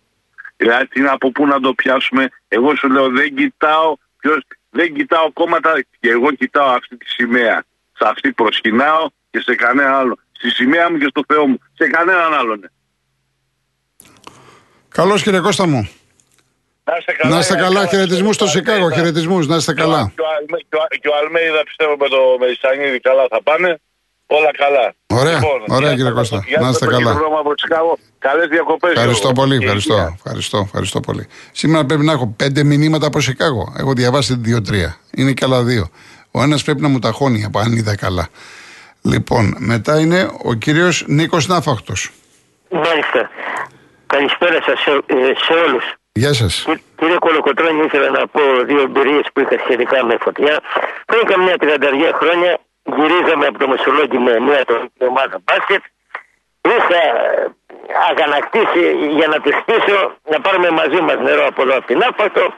Δηλαδή 0.57 0.87
τι 0.87 1.01
να- 1.01 1.11
από 1.11 1.31
πού 1.31 1.47
να 1.47 1.59
το 1.59 1.73
πιάσουμε; 1.73 2.27
Εγώ 2.47 2.75
σου 2.75 2.89
λέω 2.89 3.09
δεν 3.09 3.35
κοιτάω 3.35 3.95
ποιος, 4.17 4.43
δεν 4.69 4.93
κοιτάω 4.93 5.31
κόμματα 5.31 5.81
και 5.99 6.09
εγώ 6.09 6.31
κοιτάω 6.31 6.69
αυτή 6.69 6.97
τη 6.97 7.05
σημαία. 7.09 7.63
Σε 7.93 8.07
αυτή 8.07 8.31
προσκυνάω 8.33 9.07
και 9.29 9.39
σε 9.39 9.55
κανένα 9.55 9.97
άλλο. 9.97 10.17
Στη 10.31 10.49
σημαία 10.49 10.91
μου 10.91 10.97
και 10.97 11.07
στο 11.09 11.21
Θεό 11.27 11.47
μου. 11.47 11.57
Σε 11.73 11.87
κανέναν 11.87 12.33
άλλον. 12.33 12.69
Καλώς 14.89 15.23
κύριε 15.23 15.39
Κώστα 15.39 15.67
μου. 15.67 15.89
Να 16.91 16.95
είστε 16.99 17.11
καλά. 17.19 17.33
Να 17.33 17.39
είστε 17.41 17.53
για 17.53 17.63
καλά, 17.63 17.75
καλά. 17.79 17.87
χαιρετισμούς 17.91 18.35
στο 18.35 18.45
Και 18.45 18.51
ο 18.51 18.53
Σικάγο, 18.55 18.75
Αλμέιδα- 18.77 18.95
χαιρετισμούς, 18.97 19.43
να 19.51 19.55
είστε 19.59 19.73
και 19.73 19.81
ο- 19.81 19.85
καλά. 19.85 20.01
Και 20.15 20.21
ο, 20.21 20.29
Αλμε- 20.37 20.63
και 20.69 20.77
ο- 20.81 20.97
και 21.01 21.09
ο 21.13 21.15
Αλμέιδα 21.21 21.61
πιστεύω 21.69 21.93
με 22.03 22.07
το 22.13 22.19
Μελισανίδη 22.41 22.99
καλά 23.07 23.23
θα 23.33 23.39
πάνε. 23.47 23.71
Όλα 24.37 24.51
καλά. 24.63 24.85
Ωραία, 25.21 25.39
ωραία, 25.75 25.87
γεια 25.93 25.97
κύριε 25.97 26.05
σας, 26.05 26.17
Κώστα. 26.19 26.39
γεια 26.47 26.59
Να 26.59 26.65
σας 26.65 26.73
είστε 26.73 26.85
από 26.85 26.95
καλά. 26.95 27.11
την 27.11 27.19
Ρώμα, 27.23 27.39
από 27.39 27.53
Τσικάγο. 27.55 27.93
Καλές 28.27 28.47
διακοπές. 28.55 28.91
Ευχαριστώ 28.91 29.21
Γιώργο. 29.27 29.41
πολύ, 29.41 29.55
Και 29.57 29.63
ευχαριστώ, 29.65 29.93
υγεία. 29.93 30.13
ευχαριστώ, 30.17 30.57
ευχαριστώ 30.67 30.99
πολύ. 30.99 31.23
Σήμερα 31.51 31.85
πρέπει 31.85 32.05
να 32.05 32.11
έχω 32.11 32.27
πέντε 32.41 32.63
μηνύματα 32.63 33.05
από 33.07 33.19
Σικάγο. 33.19 33.73
Έχω 33.81 33.93
διαβάσει 33.93 34.35
δύο-τρία. 34.47 34.89
Είναι 35.17 35.31
και 35.31 35.45
άλλα 35.45 35.61
δύο. 35.63 35.85
Ο 36.31 36.41
ένας 36.41 36.63
πρέπει 36.63 36.81
να 36.81 36.87
μου 36.87 36.99
ταχώνει 36.99 37.43
από 37.43 37.59
αν 37.59 37.71
είδα 37.73 37.95
καλά. 37.95 38.27
Λοιπόν, 39.01 39.55
μετά 39.57 39.99
είναι 39.99 40.29
ο 40.43 40.53
κύριος 40.53 41.03
Νίκος 41.07 41.47
Νάφαχτο. 41.47 41.93
Μάλιστα. 42.69 43.29
Καλησπέρα 44.07 44.61
σας 44.65 44.79
σε, 44.79 44.89
ε, 45.05 45.15
σε 45.45 45.53
όλους. 45.65 45.83
Γεια 46.13 46.33
σας. 46.33 46.67
Κύριε 46.95 47.17
Κολοκοτρώνη, 47.19 47.83
ήθελα 47.83 48.09
να 48.09 48.27
πω 48.27 48.41
δύο 48.63 48.81
εμπειρίες 48.81 49.25
που 49.33 49.39
είχα 49.39 49.57
σχετικά 49.63 50.05
με 50.05 50.17
φωτιά. 50.19 50.59
Πριν 51.05 51.25
καμιά 51.25 51.57
τριανταριά 51.57 52.11
χρόνια 52.13 52.57
γυρίζαμε 52.83 53.45
από 53.45 53.57
το 53.59 53.67
Μεσολόγγι 53.67 54.17
με 54.17 54.39
μια 54.39 54.65
τοπική 54.65 55.05
ομάδα 55.05 55.41
μπάσκετ 55.43 55.83
είχα 56.61 57.01
αγανακτήσει 58.09 58.83
για 59.17 59.27
να 59.27 59.39
τους 59.41 59.55
πείσω 59.65 60.15
να 60.29 60.41
πάρουμε 60.41 60.69
μαζί 60.69 61.01
μας 61.01 61.17
νερό 61.19 61.45
από 61.45 61.61
εδώ 61.61 61.77
από 61.77 61.87
την 61.87 62.01
Άφαστο 62.09 62.53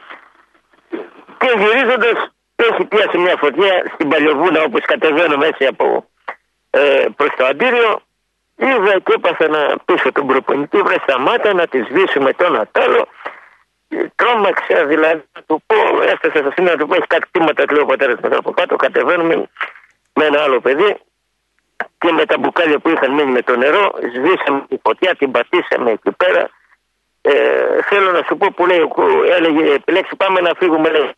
και 1.38 1.50
γυρίζοντας 1.58 2.18
έχει 2.56 2.86
πιάσει 2.86 3.18
μια 3.18 3.36
φωτιά 3.38 3.92
στην 3.94 4.10
Παλιοβούνα 4.10 4.62
όπως 4.62 4.82
κατεβαίνω 4.86 5.44
έτσι 5.44 5.66
από 5.66 6.06
ε, 6.70 7.06
προς 7.16 7.30
το 7.38 7.46
αντίριο 7.46 8.02
είδα 8.56 9.00
και 9.00 9.14
έπαθα 9.16 9.48
να 9.48 9.76
πείσω 9.86 10.12
τον 10.12 10.28
προπονητή 10.28 10.78
βρε 10.82 10.96
σταμάτα 11.08 11.54
να 11.54 11.68
τη 11.68 11.80
σβήσουμε 11.82 12.34
το 12.34 12.50
Νατάλο 12.50 13.08
τρόμαξα 14.16 14.86
δηλαδή 14.86 15.24
να 15.34 15.42
του 15.48 15.64
πω 15.66 16.02
έφτασα 16.02 16.38
στο 16.38 16.52
σημείο 16.56 16.72
να 16.72 16.78
του 16.78 16.88
πω 16.88 16.96
έχει 16.96 17.08
κάτι 17.08 17.28
κτήματα 17.32 17.66
του 17.66 17.74
λέει 17.74 17.84
ο 17.84 17.86
πατέρας 17.86 18.20
μας 18.20 18.38
από 18.38 18.52
κάτω 18.52 18.76
κατεβαίνουμε 18.76 19.36
με 20.14 20.26
ένα 20.26 20.42
άλλο 20.42 20.60
παιδί 20.62 20.98
και 21.98 22.12
με 22.12 22.26
τα 22.26 22.38
μπουκάλια 22.38 22.80
που 22.80 22.90
είχαν 22.90 23.12
μείνει 23.12 23.32
με 23.32 23.42
το 23.42 23.56
νερό 23.56 23.94
σβήσαμε 24.16 24.66
τη 24.68 24.78
φωτιά, 24.84 25.16
την 25.16 25.32
πατήσαμε 25.32 25.92
εκεί 25.92 26.12
πέρα 26.12 26.50
ε, 27.22 27.82
θέλω 27.82 28.12
να 28.12 28.24
σου 28.28 28.38
πω 28.38 28.48
που 28.56 28.66
λέει, 28.66 28.92
έλεγε 29.30 29.74
επιλέξει 29.74 30.16
πάμε 30.16 30.40
να 30.42 30.52
φύγουμε 30.58 30.90
λέει. 30.90 31.14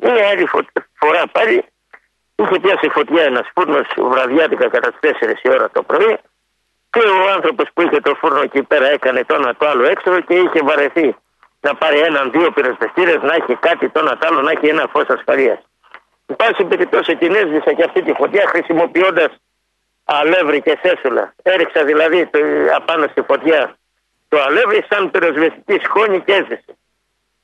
Μια 0.00 0.28
άλλη 0.28 0.48
φορά 0.94 1.22
πάλι 1.32 1.64
είχε 2.34 2.60
πιάσει 2.60 2.88
φωτιά 2.88 3.22
ένα 3.22 3.46
φούρνο 3.54 3.80
βραδιάτικα 3.96 4.68
κατά 4.68 4.92
τις 4.92 5.10
4 5.20 5.30
η 5.42 5.50
ώρα 5.50 5.70
το 5.70 5.82
πρωί 5.82 6.18
και 6.90 7.00
ο 7.00 7.30
άνθρωπος 7.34 7.68
που 7.74 7.82
είχε 7.82 8.00
το 8.00 8.14
φούρνο 8.14 8.40
εκεί 8.40 8.62
πέρα 8.62 8.86
έκανε 8.90 9.24
το 9.24 9.34
ένα 9.34 9.54
το 9.56 9.68
άλλο 9.68 9.84
έξω 9.84 10.20
και 10.20 10.34
είχε 10.34 10.60
βαρεθεί 10.62 11.16
να 11.66 11.74
πάρει 11.74 11.98
έναν 11.98 12.30
δύο 12.30 12.50
πυροσβεστήρες, 12.52 13.22
να 13.22 13.34
έχει 13.34 13.54
κάτι 13.66 13.88
το 13.88 13.98
ένα 14.00 14.18
το 14.18 14.26
άλλο, 14.26 14.40
να 14.42 14.50
έχει 14.50 14.66
ένα 14.66 14.86
φως 14.92 15.08
ασφαλείας. 15.08 15.58
Εν 16.26 16.36
πάση 16.36 16.64
περιπτώσεις 16.64 17.18
την 17.18 17.34
έσβησα 17.34 17.72
και 17.72 17.84
αυτή 17.84 18.02
τη 18.02 18.12
φωτιά 18.12 18.44
χρησιμοποιώντας 18.46 19.30
αλεύρι 20.04 20.62
και 20.62 20.78
σέσουλα. 20.82 21.34
Έριξα 21.42 21.84
δηλαδή 21.84 22.26
το, 22.26 22.38
απάνω 22.76 23.06
στη 23.10 23.22
φωτιά 23.22 23.76
το 24.28 24.42
αλεύρι 24.42 24.84
σαν 24.88 25.10
πυροσβεστική 25.10 25.78
σχόνη 25.84 26.20
και 26.20 26.32
έζησε. 26.32 26.76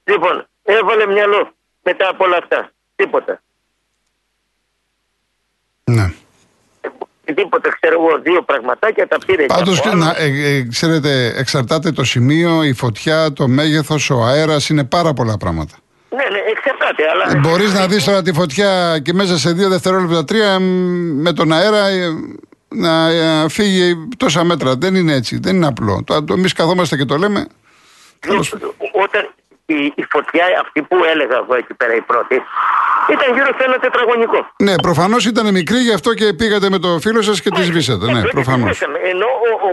Λοιπόν, 0.05 0.47
έβαλε 0.63 1.07
μυαλό 1.07 1.53
μετά 1.83 2.09
από 2.09 2.25
όλα 2.25 2.37
αυτά. 2.37 2.71
Τίποτα. 2.97 3.43
Ναι. 5.85 6.15
Τίποτα, 7.35 7.77
ξέρω 7.81 7.95
εγώ, 8.03 8.19
δύο 8.23 8.43
πραγματάκια 8.43 9.09
τα 9.09 9.19
πήρε. 9.27 9.47
Πάντως, 9.47 9.79
ε, 9.79 10.25
ε, 10.25 10.63
ξέρετε, 10.71 11.33
εξαρτάται 11.37 11.91
το 11.91 12.05
σημείο, 12.05 12.65
η 12.65 12.73
φωτιά, 12.73 13.33
το 13.33 13.49
μέγεθος, 13.49 14.11
ο 14.11 14.25
αέρας, 14.25 14.69
είναι 14.69 14.85
πάρα 14.85 15.13
πολλά 15.13 15.37
πράγματα. 15.37 15.75
Ναι, 16.11 16.25
ναι, 16.31 16.39
εξαρτάται. 16.51 17.03
Αλλά... 17.13 17.37
Ε, 17.37 17.41
Μπορείς 17.41 17.73
να 17.75 17.87
δεις 17.87 18.05
τώρα 18.05 18.23
τη 18.23 18.33
φωτιά 18.33 18.99
και 18.99 19.13
μέσα 19.13 19.39
σε 19.39 19.53
δύο 19.53 19.69
δευτερόλεπτα, 19.69 20.25
τρία 20.25 20.59
με 20.59 21.33
τον 21.33 21.53
αέρα 21.53 21.87
ε, 21.87 22.09
να 22.69 23.09
ε, 23.09 23.49
φύγει 23.49 24.09
τόσα 24.17 24.45
μέτρα. 24.45 24.77
Δεν 24.77 24.95
είναι 24.95 25.15
έτσι. 25.15 25.39
Δεν 25.39 25.57
είναι 25.57 25.67
απλό. 25.67 26.03
Το, 26.07 26.25
το, 26.25 26.35
Εμείς 26.35 26.53
καθόμαστε 26.53 26.97
και 26.97 27.05
το 27.05 27.17
λέμε. 27.17 27.47
Όταν 28.93 29.31
η, 29.73 29.93
η 29.95 30.05
φωτιά 30.11 30.45
αυτή 30.63 30.83
που 30.83 30.97
έλεγα 31.13 31.37
εγώ 31.43 31.55
εκεί 31.55 31.75
πέρα 31.75 31.95
η 31.95 32.01
πρώτη 32.01 32.37
ήταν 33.15 33.29
γύρω 33.35 33.51
σε 33.59 33.65
ένα 33.69 33.79
τετραγωνικό. 33.79 34.39
Ναι, 34.59 34.75
προφανώς 34.75 35.27
ήταν 35.27 35.53
μικρή, 35.53 35.79
γι' 35.79 35.93
αυτό 35.93 36.15
και 36.15 36.33
πήγατε 36.33 36.71
με 36.71 36.79
το 36.79 36.99
φίλο 37.01 37.23
σας 37.23 37.41
και 37.41 37.51
τη 37.51 37.63
σβήσατε. 37.63 38.13
Ναι, 38.13 38.23
προφανώς. 38.23 38.81
Ενώ 39.13 39.27
ο, 39.27 39.51
ο, 39.69 39.71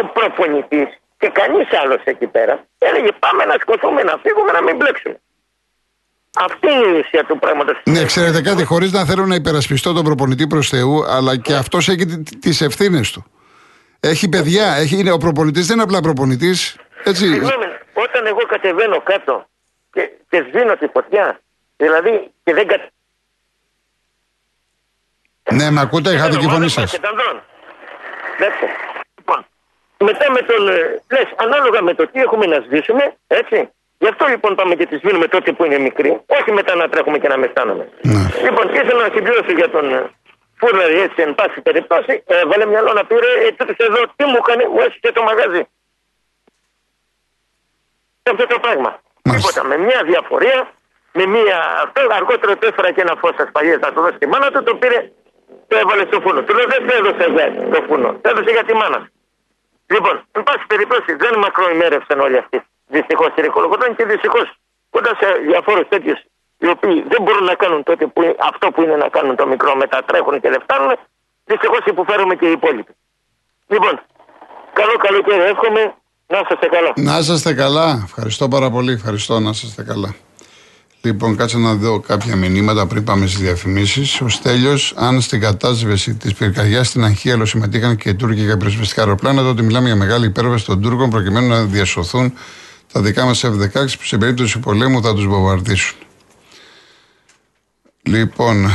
ο 0.00 0.04
προπονητής 0.16 0.88
και 1.18 1.28
κανείς 1.32 1.68
άλλος 1.82 2.02
εκεί 2.04 2.26
πέρα 2.26 2.64
έλεγε 2.78 3.08
πάμε 3.18 3.44
να 3.44 3.56
σκοτούμε, 3.60 4.02
να 4.02 4.14
φύγουμε, 4.22 4.52
να 4.52 4.62
μην 4.62 4.76
μπλέξουμε. 4.76 5.20
Αυτή 6.40 6.66
είναι 6.72 6.96
η 6.96 7.00
ουσία 7.00 7.24
του 7.24 7.38
πράγματος. 7.38 7.80
Ναι, 7.84 8.04
ξέρετε 8.04 8.42
κάτι, 8.42 8.64
χωρίς 8.64 8.92
να 8.92 9.04
θέλω 9.04 9.26
να 9.26 9.34
υπερασπιστώ 9.34 9.92
τον 9.92 10.04
προπονητή 10.04 10.46
προς 10.46 10.68
Θεού, 10.68 11.04
αλλά 11.04 11.36
και 11.36 11.54
αυτός 11.54 11.88
έχει 11.88 12.06
τις 12.40 12.60
ευθύνες 12.60 13.10
του. 13.10 13.24
Έχει 14.00 14.28
παιδιά, 14.28 14.74
έχει, 14.74 14.98
είναι, 14.98 15.12
ο 15.12 15.16
προπονητής 15.16 15.66
δεν 15.66 15.74
είναι 15.74 15.84
απλά 15.84 16.00
προπονητής. 16.00 16.76
Έτσι. 17.04 17.26
Συγγνώμη, 17.26 17.66
όταν 18.22 18.26
εγώ 18.26 18.46
κατεβαίνω 18.54 19.00
κάτω 19.00 19.46
και, 19.92 20.10
και 20.30 20.44
σβήνω 20.48 20.74
τη 20.76 20.86
φωτιά, 20.86 21.40
δηλαδή 21.76 22.12
και 22.44 22.52
δεν 22.54 22.66
κατεβαίνω. 22.66 23.00
Ναι, 25.50 25.70
με 25.70 25.80
ακούτε, 25.80 26.10
είχατε 26.12 26.36
και 26.36 26.48
φωνή 26.48 26.68
σας. 26.68 26.98
Λοιπόν, 29.18 29.46
μετά 29.98 30.30
με 30.30 30.40
τον. 30.40 30.68
Ε, 30.68 31.02
Λες, 31.14 31.28
ανάλογα 31.36 31.82
με 31.82 31.94
το 31.94 32.08
τι 32.10 32.20
έχουμε 32.20 32.46
να 32.46 32.58
σβήσουμε, 32.66 33.16
έτσι, 33.26 33.70
Γι' 34.02 34.08
αυτό 34.08 34.26
λοιπόν 34.26 34.54
πάμε 34.54 34.74
και 34.74 34.86
τη 34.86 34.96
σβήνουμε 34.96 35.26
τότε 35.28 35.52
που 35.52 35.64
είναι 35.64 35.78
μικρή. 35.78 36.10
Όχι 36.38 36.50
μετά 36.52 36.74
να 36.74 36.88
τρέχουμε 36.88 37.18
και 37.18 37.28
να 37.28 37.36
μεστάνουμε. 37.38 37.88
Ναι. 38.02 38.24
Λοιπόν, 38.46 38.64
και 38.72 38.78
ήθελα 38.82 39.00
να 39.06 39.10
συμπληρώσω 39.14 39.52
για 39.60 39.70
τον 39.70 39.92
ε, 39.92 40.10
Φούρνερ 40.58 40.90
έτσι 40.90 41.22
εν 41.26 41.34
πάση 41.34 41.60
περιπτώσει. 41.60 42.22
Ε, 42.26 42.34
βάλε 42.50 42.66
μυαλό 42.66 42.92
να 42.92 43.04
πήρε, 43.04 43.30
ε, 43.46 43.52
τότε 43.52 43.74
εδώ 43.78 44.00
τι 44.16 44.24
μου 44.24 44.38
έκανε, 44.42 44.62
μου 44.72 44.80
έσυγε 44.86 45.12
το 45.12 45.22
μαγαζί. 45.22 45.62
Αυτό 48.30 48.46
το 48.46 48.58
πράγμα. 48.58 48.90
Τίποτα. 49.22 49.64
Με 49.64 49.76
μια 49.76 50.00
διαφορία, 50.04 50.70
με 51.12 51.26
μια. 51.26 51.58
Αυτό 51.84 52.00
αργότερα 52.10 52.58
το 52.58 52.66
έφερα 52.66 52.92
και 52.92 53.00
ένα 53.00 53.14
φως 53.20 53.36
ασφαλείας 53.44 53.80
να 53.80 53.92
το 53.92 54.00
δώσει 54.00 54.18
τη 54.18 54.26
μάνα 54.26 54.50
του, 54.50 54.62
το 54.62 54.74
πήρε, 54.74 55.10
το 55.68 55.76
έβαλε 55.82 56.04
στο 56.06 56.20
φούρνο. 56.20 56.42
Του 56.42 56.54
λέω 56.54 56.66
δεν 56.66 56.86
το 56.86 56.94
έδωσε 56.98 57.24
εδώ 57.28 57.70
το 57.74 57.82
φούρνο. 57.86 58.10
Το 58.22 58.28
έδωσε 58.30 58.50
για 58.50 58.64
τη 58.64 58.74
μάνα. 58.74 59.10
Λοιπόν, 59.86 60.14
εν 60.32 60.42
πάση 60.42 60.64
περιπτώσει 60.66 61.14
δεν 61.14 61.38
μακροημέρευσαν 61.38 62.20
όλοι 62.20 62.38
αυτοί 62.38 62.64
δυστυχώς 62.86 63.30
ρηχολογόταν 63.36 63.96
και 63.96 64.04
δυστυχώς 64.04 64.46
κοντά 64.90 65.12
σε 65.20 65.26
διαφόρους 65.46 65.88
τέτοιους 65.88 66.20
οι 66.58 66.68
οποίοι 66.68 67.04
δεν 67.08 67.22
μπορούν 67.22 67.44
να 67.44 67.54
κάνουν 67.54 67.82
τότε 67.82 68.06
που, 68.06 68.36
αυτό 68.38 68.70
που 68.70 68.82
είναι 68.82 68.96
να 68.96 69.08
κάνουν 69.08 69.36
το 69.36 69.46
μικρό, 69.46 69.76
μετατρέχουν 69.76 70.40
και 70.40 70.50
δεν 70.50 70.60
φτάνουν, 70.62 70.92
δυστυχώς 71.44 71.80
υποφέρουμε 71.84 72.34
και 72.34 72.46
οι 72.48 72.50
υπόλοιποι. 72.50 72.92
Λοιπόν, 73.66 74.00
καλό 74.72 74.96
καλοκαίρι, 74.96 75.42
εύχομαι 75.42 75.94
να 76.32 76.38
είστε 76.38 76.66
καλά. 76.66 76.92
Να 76.96 77.34
είστε 77.34 77.54
καλά. 77.54 78.02
Ευχαριστώ 78.04 78.48
πάρα 78.48 78.70
πολύ. 78.70 78.92
Ευχαριστώ 78.92 79.40
να 79.40 79.50
είστε 79.50 79.82
καλά. 79.82 80.14
Λοιπόν, 81.04 81.36
κάτσε 81.36 81.58
να 81.58 81.74
δω 81.74 82.00
κάποια 82.00 82.36
μηνύματα 82.36 82.86
πριν 82.86 83.04
πάμε 83.04 83.26
στις 83.26 83.40
διαφημίσεις. 83.40 84.20
Ο 84.20 84.28
Στέλιος, 84.28 84.94
αν 84.96 85.20
στην 85.20 85.40
κατάσβεση 85.40 86.14
της 86.14 86.34
πυρκαγιάς 86.34 86.88
στην 86.88 87.04
Αγχίαλο 87.04 87.44
συμμετείχαν 87.44 87.96
και 87.96 88.08
οι 88.08 88.14
Τούρκοι 88.14 88.40
για 88.40 88.56
πυροσβεστικά 88.56 89.02
αεροπλάνα, 89.02 89.42
τότε 89.42 89.62
μιλάμε 89.62 89.86
για 89.86 89.96
μεγάλη 89.96 90.26
υπέρβαση 90.26 90.64
των 90.64 90.80
Τούρκων 90.82 91.10
προκειμένου 91.10 91.48
να 91.48 91.62
διασωθούν 91.62 92.32
τα 92.92 93.00
δικά 93.00 93.24
μας 93.24 93.44
F-16 93.44 93.72
που 93.72 94.04
σε 94.04 94.18
περίπτωση 94.18 94.58
πολέμου 94.58 95.02
θα 95.02 95.14
τους 95.14 95.26
βομβαρδίσουν. 95.26 95.96
Λοιπόν, 98.02 98.70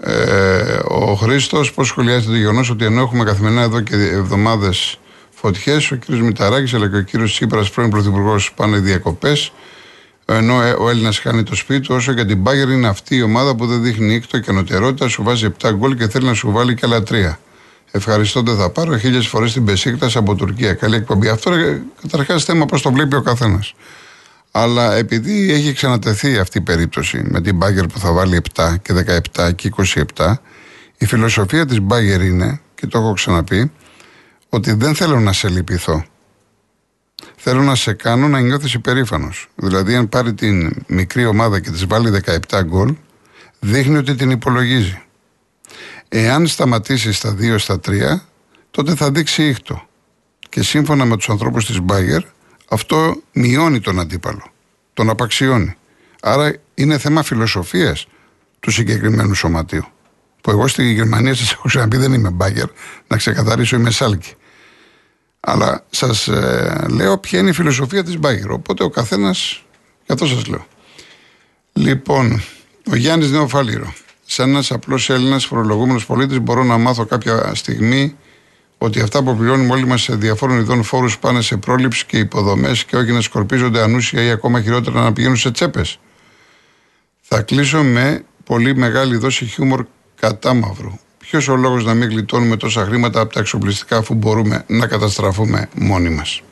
ε, 0.00 0.78
ο 0.84 1.14
Χρήστος 1.14 1.72
πώς 1.72 1.86
σχολιάζει 1.86 2.26
το 2.26 2.34
γεγονός 2.34 2.70
ότι 2.70 2.84
ενώ 2.84 3.00
έχουμε 3.00 3.24
καθημερινά 3.24 3.62
εδώ 3.62 3.80
και 3.80 3.94
εβδομάδες 3.94 4.98
φωτιές, 5.40 5.90
ο 5.90 5.96
κ. 5.96 6.08
Μηταράκης 6.08 6.74
αλλά 6.74 6.88
και 6.88 6.96
ο 6.96 7.04
κ. 7.04 7.24
Τσίπρας, 7.24 7.70
πρώην 7.70 7.90
Πρωθυπουργός, 7.90 8.52
πάνε 8.52 8.78
διακοπές. 8.78 9.52
Ενώ 10.24 10.62
ε, 10.62 10.70
ο 10.78 10.88
Έλληνας 10.88 11.18
χάνει 11.18 11.42
το 11.42 11.54
σπίτι 11.54 11.80
του, 11.80 11.94
όσο 11.94 12.12
για 12.12 12.26
την 12.26 12.38
Μπάγκερ 12.38 12.68
είναι 12.68 12.88
αυτή 12.88 13.16
η 13.16 13.22
ομάδα 13.22 13.54
που 13.54 13.66
δεν 13.66 13.82
δείχνει 13.82 14.14
ήκτο 14.14 14.38
και 14.38 14.50
ανωτερότητα, 14.50 15.08
σου 15.08 15.22
βάζει 15.22 15.48
7 15.62 15.70
γκολ 15.74 15.96
και 15.96 16.08
θέλει 16.08 16.26
να 16.26 16.34
σου 16.34 16.50
βάλει 16.50 16.74
και 16.74 16.86
άλλα 16.86 17.02
3. 17.10 17.36
Ευχαριστώ, 17.90 18.42
δεν 18.42 18.56
θα 18.56 18.70
πάρω 18.70 18.98
χίλιες 18.98 19.26
φορές 19.26 19.52
την 19.52 19.64
Πεσίκτα 19.64 20.10
από 20.14 20.34
Τουρκία. 20.34 20.74
Καλή 20.74 20.94
εκπομπή. 20.94 21.28
Αυτό 21.28 21.50
καταρχάς 22.02 22.44
θέμα 22.44 22.66
πώς 22.66 22.82
το 22.82 22.92
βλέπει 22.92 23.16
ο 23.16 23.22
καθένας. 23.22 23.74
Αλλά 24.50 24.94
επειδή 24.94 25.52
έχει 25.52 25.72
ξανατεθεί 25.72 26.38
αυτή 26.38 26.58
η 26.58 26.60
περίπτωση 26.60 27.22
με 27.24 27.40
την 27.40 27.56
Μπάγκερ 27.56 27.86
που 27.86 27.98
θα 27.98 28.12
βάλει 28.12 28.40
7 28.54 28.74
και 28.82 29.20
17 29.34 29.54
και 29.54 29.72
27, 30.16 30.34
η 30.98 31.06
φιλοσοφία 31.06 31.66
της 31.66 31.80
Μπάγκερ 31.80 32.22
είναι, 32.22 32.60
και 32.74 32.86
το 32.86 32.98
έχω 32.98 33.12
ξαναπεί, 33.12 33.70
ότι 34.48 34.72
δεν 34.72 34.94
θέλω 34.94 35.20
να 35.20 35.32
σε 35.32 35.48
λυπηθώ. 35.48 36.04
Θέλω 37.36 37.62
να 37.62 37.74
σε 37.74 37.92
κάνω 37.92 38.28
να 38.28 38.40
νιώθεις 38.40 38.74
υπερήφανος. 38.74 39.48
Δηλαδή, 39.54 39.94
αν 39.94 40.08
πάρει 40.08 40.34
την 40.34 40.84
μικρή 40.86 41.26
ομάδα 41.26 41.60
και 41.60 41.70
της 41.70 41.86
βάλει 41.86 42.10
17 42.10 42.62
γκολ, 42.62 42.94
δείχνει 43.60 43.96
ότι 43.96 44.14
την 44.14 44.30
υπολογίζει. 44.30 45.02
Εάν 46.08 46.46
σταματήσεις 46.46 47.16
στα 47.16 47.34
2 47.34 47.58
στα 47.58 47.80
3, 47.80 48.26
τότε 48.70 48.94
θα 48.94 49.10
δείξει 49.10 49.48
ήχτο. 49.48 49.86
Και 50.48 50.62
σύμφωνα 50.62 51.04
με 51.04 51.16
τους 51.16 51.28
ανθρώπους 51.28 51.66
της 51.66 51.80
Μπάγκερ, 51.80 52.22
αυτό 52.68 53.22
μειώνει 53.32 53.80
τον 53.80 54.00
αντίπαλο. 54.00 54.52
Τον 54.94 55.10
απαξιώνει. 55.10 55.76
Άρα 56.22 56.56
είναι 56.74 56.98
θέμα 56.98 57.22
φιλοσοφίας 57.22 58.06
του 58.60 58.70
συγκεκριμένου 58.70 59.34
σωματείου. 59.34 59.84
Που 60.48 60.54
εγώ 60.54 60.68
στη 60.68 60.92
Γερμανία 60.92 61.34
σας 61.34 61.52
έχω 61.52 61.68
ξαναπεί 61.68 61.96
δεν 61.96 62.12
είμαι 62.12 62.30
Μπάγκερ, 62.30 62.66
να 63.08 63.16
ξεκαθαρίσω 63.16 63.76
είμαι 63.76 63.90
Σάλκι. 63.90 64.34
Αλλά 65.40 65.84
σας 65.90 66.28
ε, 66.28 66.86
λέω 66.90 67.18
ποια 67.18 67.38
είναι 67.38 67.50
η 67.50 67.52
φιλοσοφία 67.52 68.04
της 68.04 68.18
Μπάγκερ. 68.18 68.50
Οπότε 68.50 68.84
ο 68.84 68.88
καθένας, 68.88 69.64
γι' 70.06 70.12
αυτό 70.12 70.26
σας 70.26 70.46
λέω. 70.46 70.66
Λοιπόν, 71.72 72.42
ο 72.90 72.96
Γιάννης 72.96 73.30
Νεοφάλιρο 73.30 73.92
σαν 74.24 74.48
ένας 74.48 74.70
απλός 74.70 75.10
Έλληνας 75.10 75.44
φορολογούμενος 75.44 76.06
πολίτης, 76.06 76.40
μπορώ 76.40 76.64
να 76.64 76.78
μάθω 76.78 77.04
κάποια 77.04 77.54
στιγμή 77.54 78.16
ότι 78.78 79.00
αυτά 79.00 79.22
που 79.22 79.36
πληρώνουμε 79.36 79.72
όλοι 79.72 79.86
μας 79.86 80.02
σε 80.02 80.14
διαφόρων 80.14 80.58
ειδών 80.58 80.82
φόρους 80.82 81.18
πάνε 81.18 81.40
σε 81.40 81.56
πρόληψη 81.56 82.06
και 82.06 82.18
υποδομές 82.18 82.84
και 82.84 82.96
όχι 82.96 83.12
να 83.12 83.20
σκορπίζονται 83.20 83.82
ανούσια 83.82 84.22
ή 84.22 84.30
ακόμα 84.30 84.62
χειρότερα 84.62 85.02
να 85.02 85.12
πηγαίνουν 85.12 85.36
σε 85.36 85.50
τσέπες. 85.50 85.98
Θα 87.20 87.42
κλείσω 87.42 87.82
με 87.82 88.24
πολύ 88.44 88.76
μεγάλη 88.76 89.16
δόση 89.16 89.44
χιούμορ 89.44 89.86
κατά 90.20 90.54
μαύρου. 90.54 90.98
Ποιος 91.18 91.48
ο 91.48 91.56
λόγος 91.56 91.84
να 91.84 91.94
μην 91.94 92.08
γλιτώνουμε 92.08 92.56
τόσα 92.56 92.84
χρήματα 92.84 93.20
από 93.20 93.32
τα 93.32 93.40
εξοπλιστικά 93.40 93.96
αφού 93.96 94.14
μπορούμε 94.14 94.64
να 94.66 94.86
καταστραφούμε 94.86 95.68
μόνοι 95.74 96.08
μας; 96.08 96.42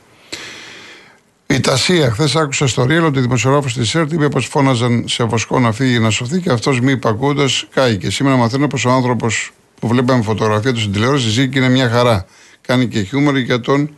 Η 1.47 1.59
Τασία, 1.59 2.11
χθες 2.11 2.35
άκουσα 2.35 2.67
στο 2.67 2.83
Ρίλο 2.83 3.05
ότι 3.05 3.19
δημοσιογράφος 3.19 3.73
της 3.73 3.95
ΕΡΤ 3.95 4.11
είπε 4.11 4.29
πως 4.29 4.45
φώναζαν 4.45 5.03
σε 5.07 5.23
βοσκό 5.23 5.59
να 5.59 5.71
φύγει 5.71 5.99
να 5.99 6.09
σωθεί 6.09 6.39
και 6.39 6.51
αυτός 6.51 6.79
μη 6.79 6.91
υπακούοντας 6.91 7.67
κάηκε. 7.73 8.09
Σήμερα 8.11 8.35
μαθαίνω 8.35 8.67
πως 8.67 8.85
ο 8.85 8.89
άνθρωπος 8.89 9.51
που 9.79 9.87
βλέπαμε 9.87 10.23
φωτογραφία 10.23 10.73
του 10.73 10.79
στην 10.79 10.91
τηλεόραση 10.91 11.29
ζει 11.29 11.49
και 11.49 11.57
είναι 11.57 11.69
μια 11.69 11.89
χαρά. 11.89 12.25
Κάνει 12.61 12.87
και 12.87 13.01
χιούμορ 13.01 13.37
για 13.37 13.59
τον. 13.59 13.89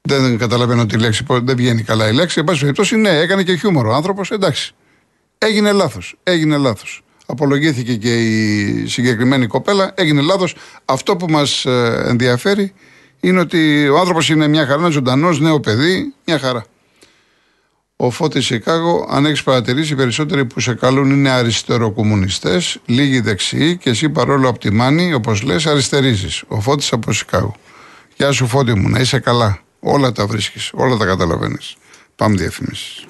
Δεν 0.00 0.38
καταλαβαίνω 0.38 0.86
τη 0.86 0.98
λέξη, 0.98 1.24
δεν 1.28 1.56
βγαίνει 1.56 1.82
καλά 1.82 2.08
η 2.08 2.12
λέξη. 2.12 2.38
Εν 2.38 2.44
πάση 2.44 2.60
περιπτώσει, 2.60 2.96
ναι, 2.96 3.18
έκανε 3.18 3.42
και 3.42 3.56
χιούμορ 3.56 3.86
ο 3.86 3.94
άνθρωπος, 3.94 4.30
εντάξει. 4.30 4.74
Έγινε 5.38 5.72
λάθος. 5.72 6.16
Έγινε 6.22 6.56
λάθος. 6.56 7.02
Απολογήθηκε 7.30 7.96
και 7.96 8.14
η 8.14 8.86
συγκεκριμένη 8.86 9.46
κοπέλα. 9.46 9.92
Έγινε 9.94 10.20
λάθος. 10.20 10.54
Αυτό 10.84 11.16
που 11.16 11.26
μας 11.28 11.64
ε, 11.64 12.04
ενδιαφέρει 12.06 12.72
είναι 13.20 13.40
ότι 13.40 13.88
ο 13.88 13.98
άνθρωπος 13.98 14.28
είναι 14.28 14.48
μια 14.48 14.66
χαρά, 14.66 14.78
ένα 14.78 14.88
ζωντανός, 14.88 15.40
νέο 15.40 15.60
παιδί, 15.60 16.14
μια 16.24 16.38
χαρά. 16.38 16.64
Ο 17.96 18.10
Φώτης 18.10 18.46
Σικάγο, 18.46 19.06
αν 19.10 19.26
έχεις 19.26 19.42
παρατηρήσει, 19.42 19.92
οι 19.92 19.96
περισσότεροι 19.96 20.44
που 20.44 20.60
σε 20.60 20.74
καλούν 20.74 21.10
είναι 21.10 21.30
αριστεροκομμουνιστές, 21.30 22.80
λίγοι 22.84 23.20
δεξιοί 23.20 23.76
και 23.76 23.90
εσύ 23.90 24.08
παρόλο 24.08 24.48
από 24.48 24.58
τη 24.58 24.70
μάνη, 24.70 25.14
όπως 25.14 25.42
λες, 25.42 25.66
αριστερίζεις. 25.66 26.42
Ο 26.48 26.60
Φώτης 26.60 26.92
από 26.92 27.12
Σικάγο. 27.12 27.54
Γεια 28.16 28.32
σου, 28.32 28.46
Φώτη 28.46 28.74
μου, 28.74 28.88
να 28.88 29.00
είσαι 29.00 29.18
καλά. 29.18 29.58
Όλα 29.80 30.12
τα 30.12 30.26
βρίσκεις, 30.26 30.70
όλα 30.74 30.96
τα 30.96 31.04
καταλαβαίνεις. 31.04 31.76
Πάμε 32.16 32.36
διαφημίσεις. 32.36 33.04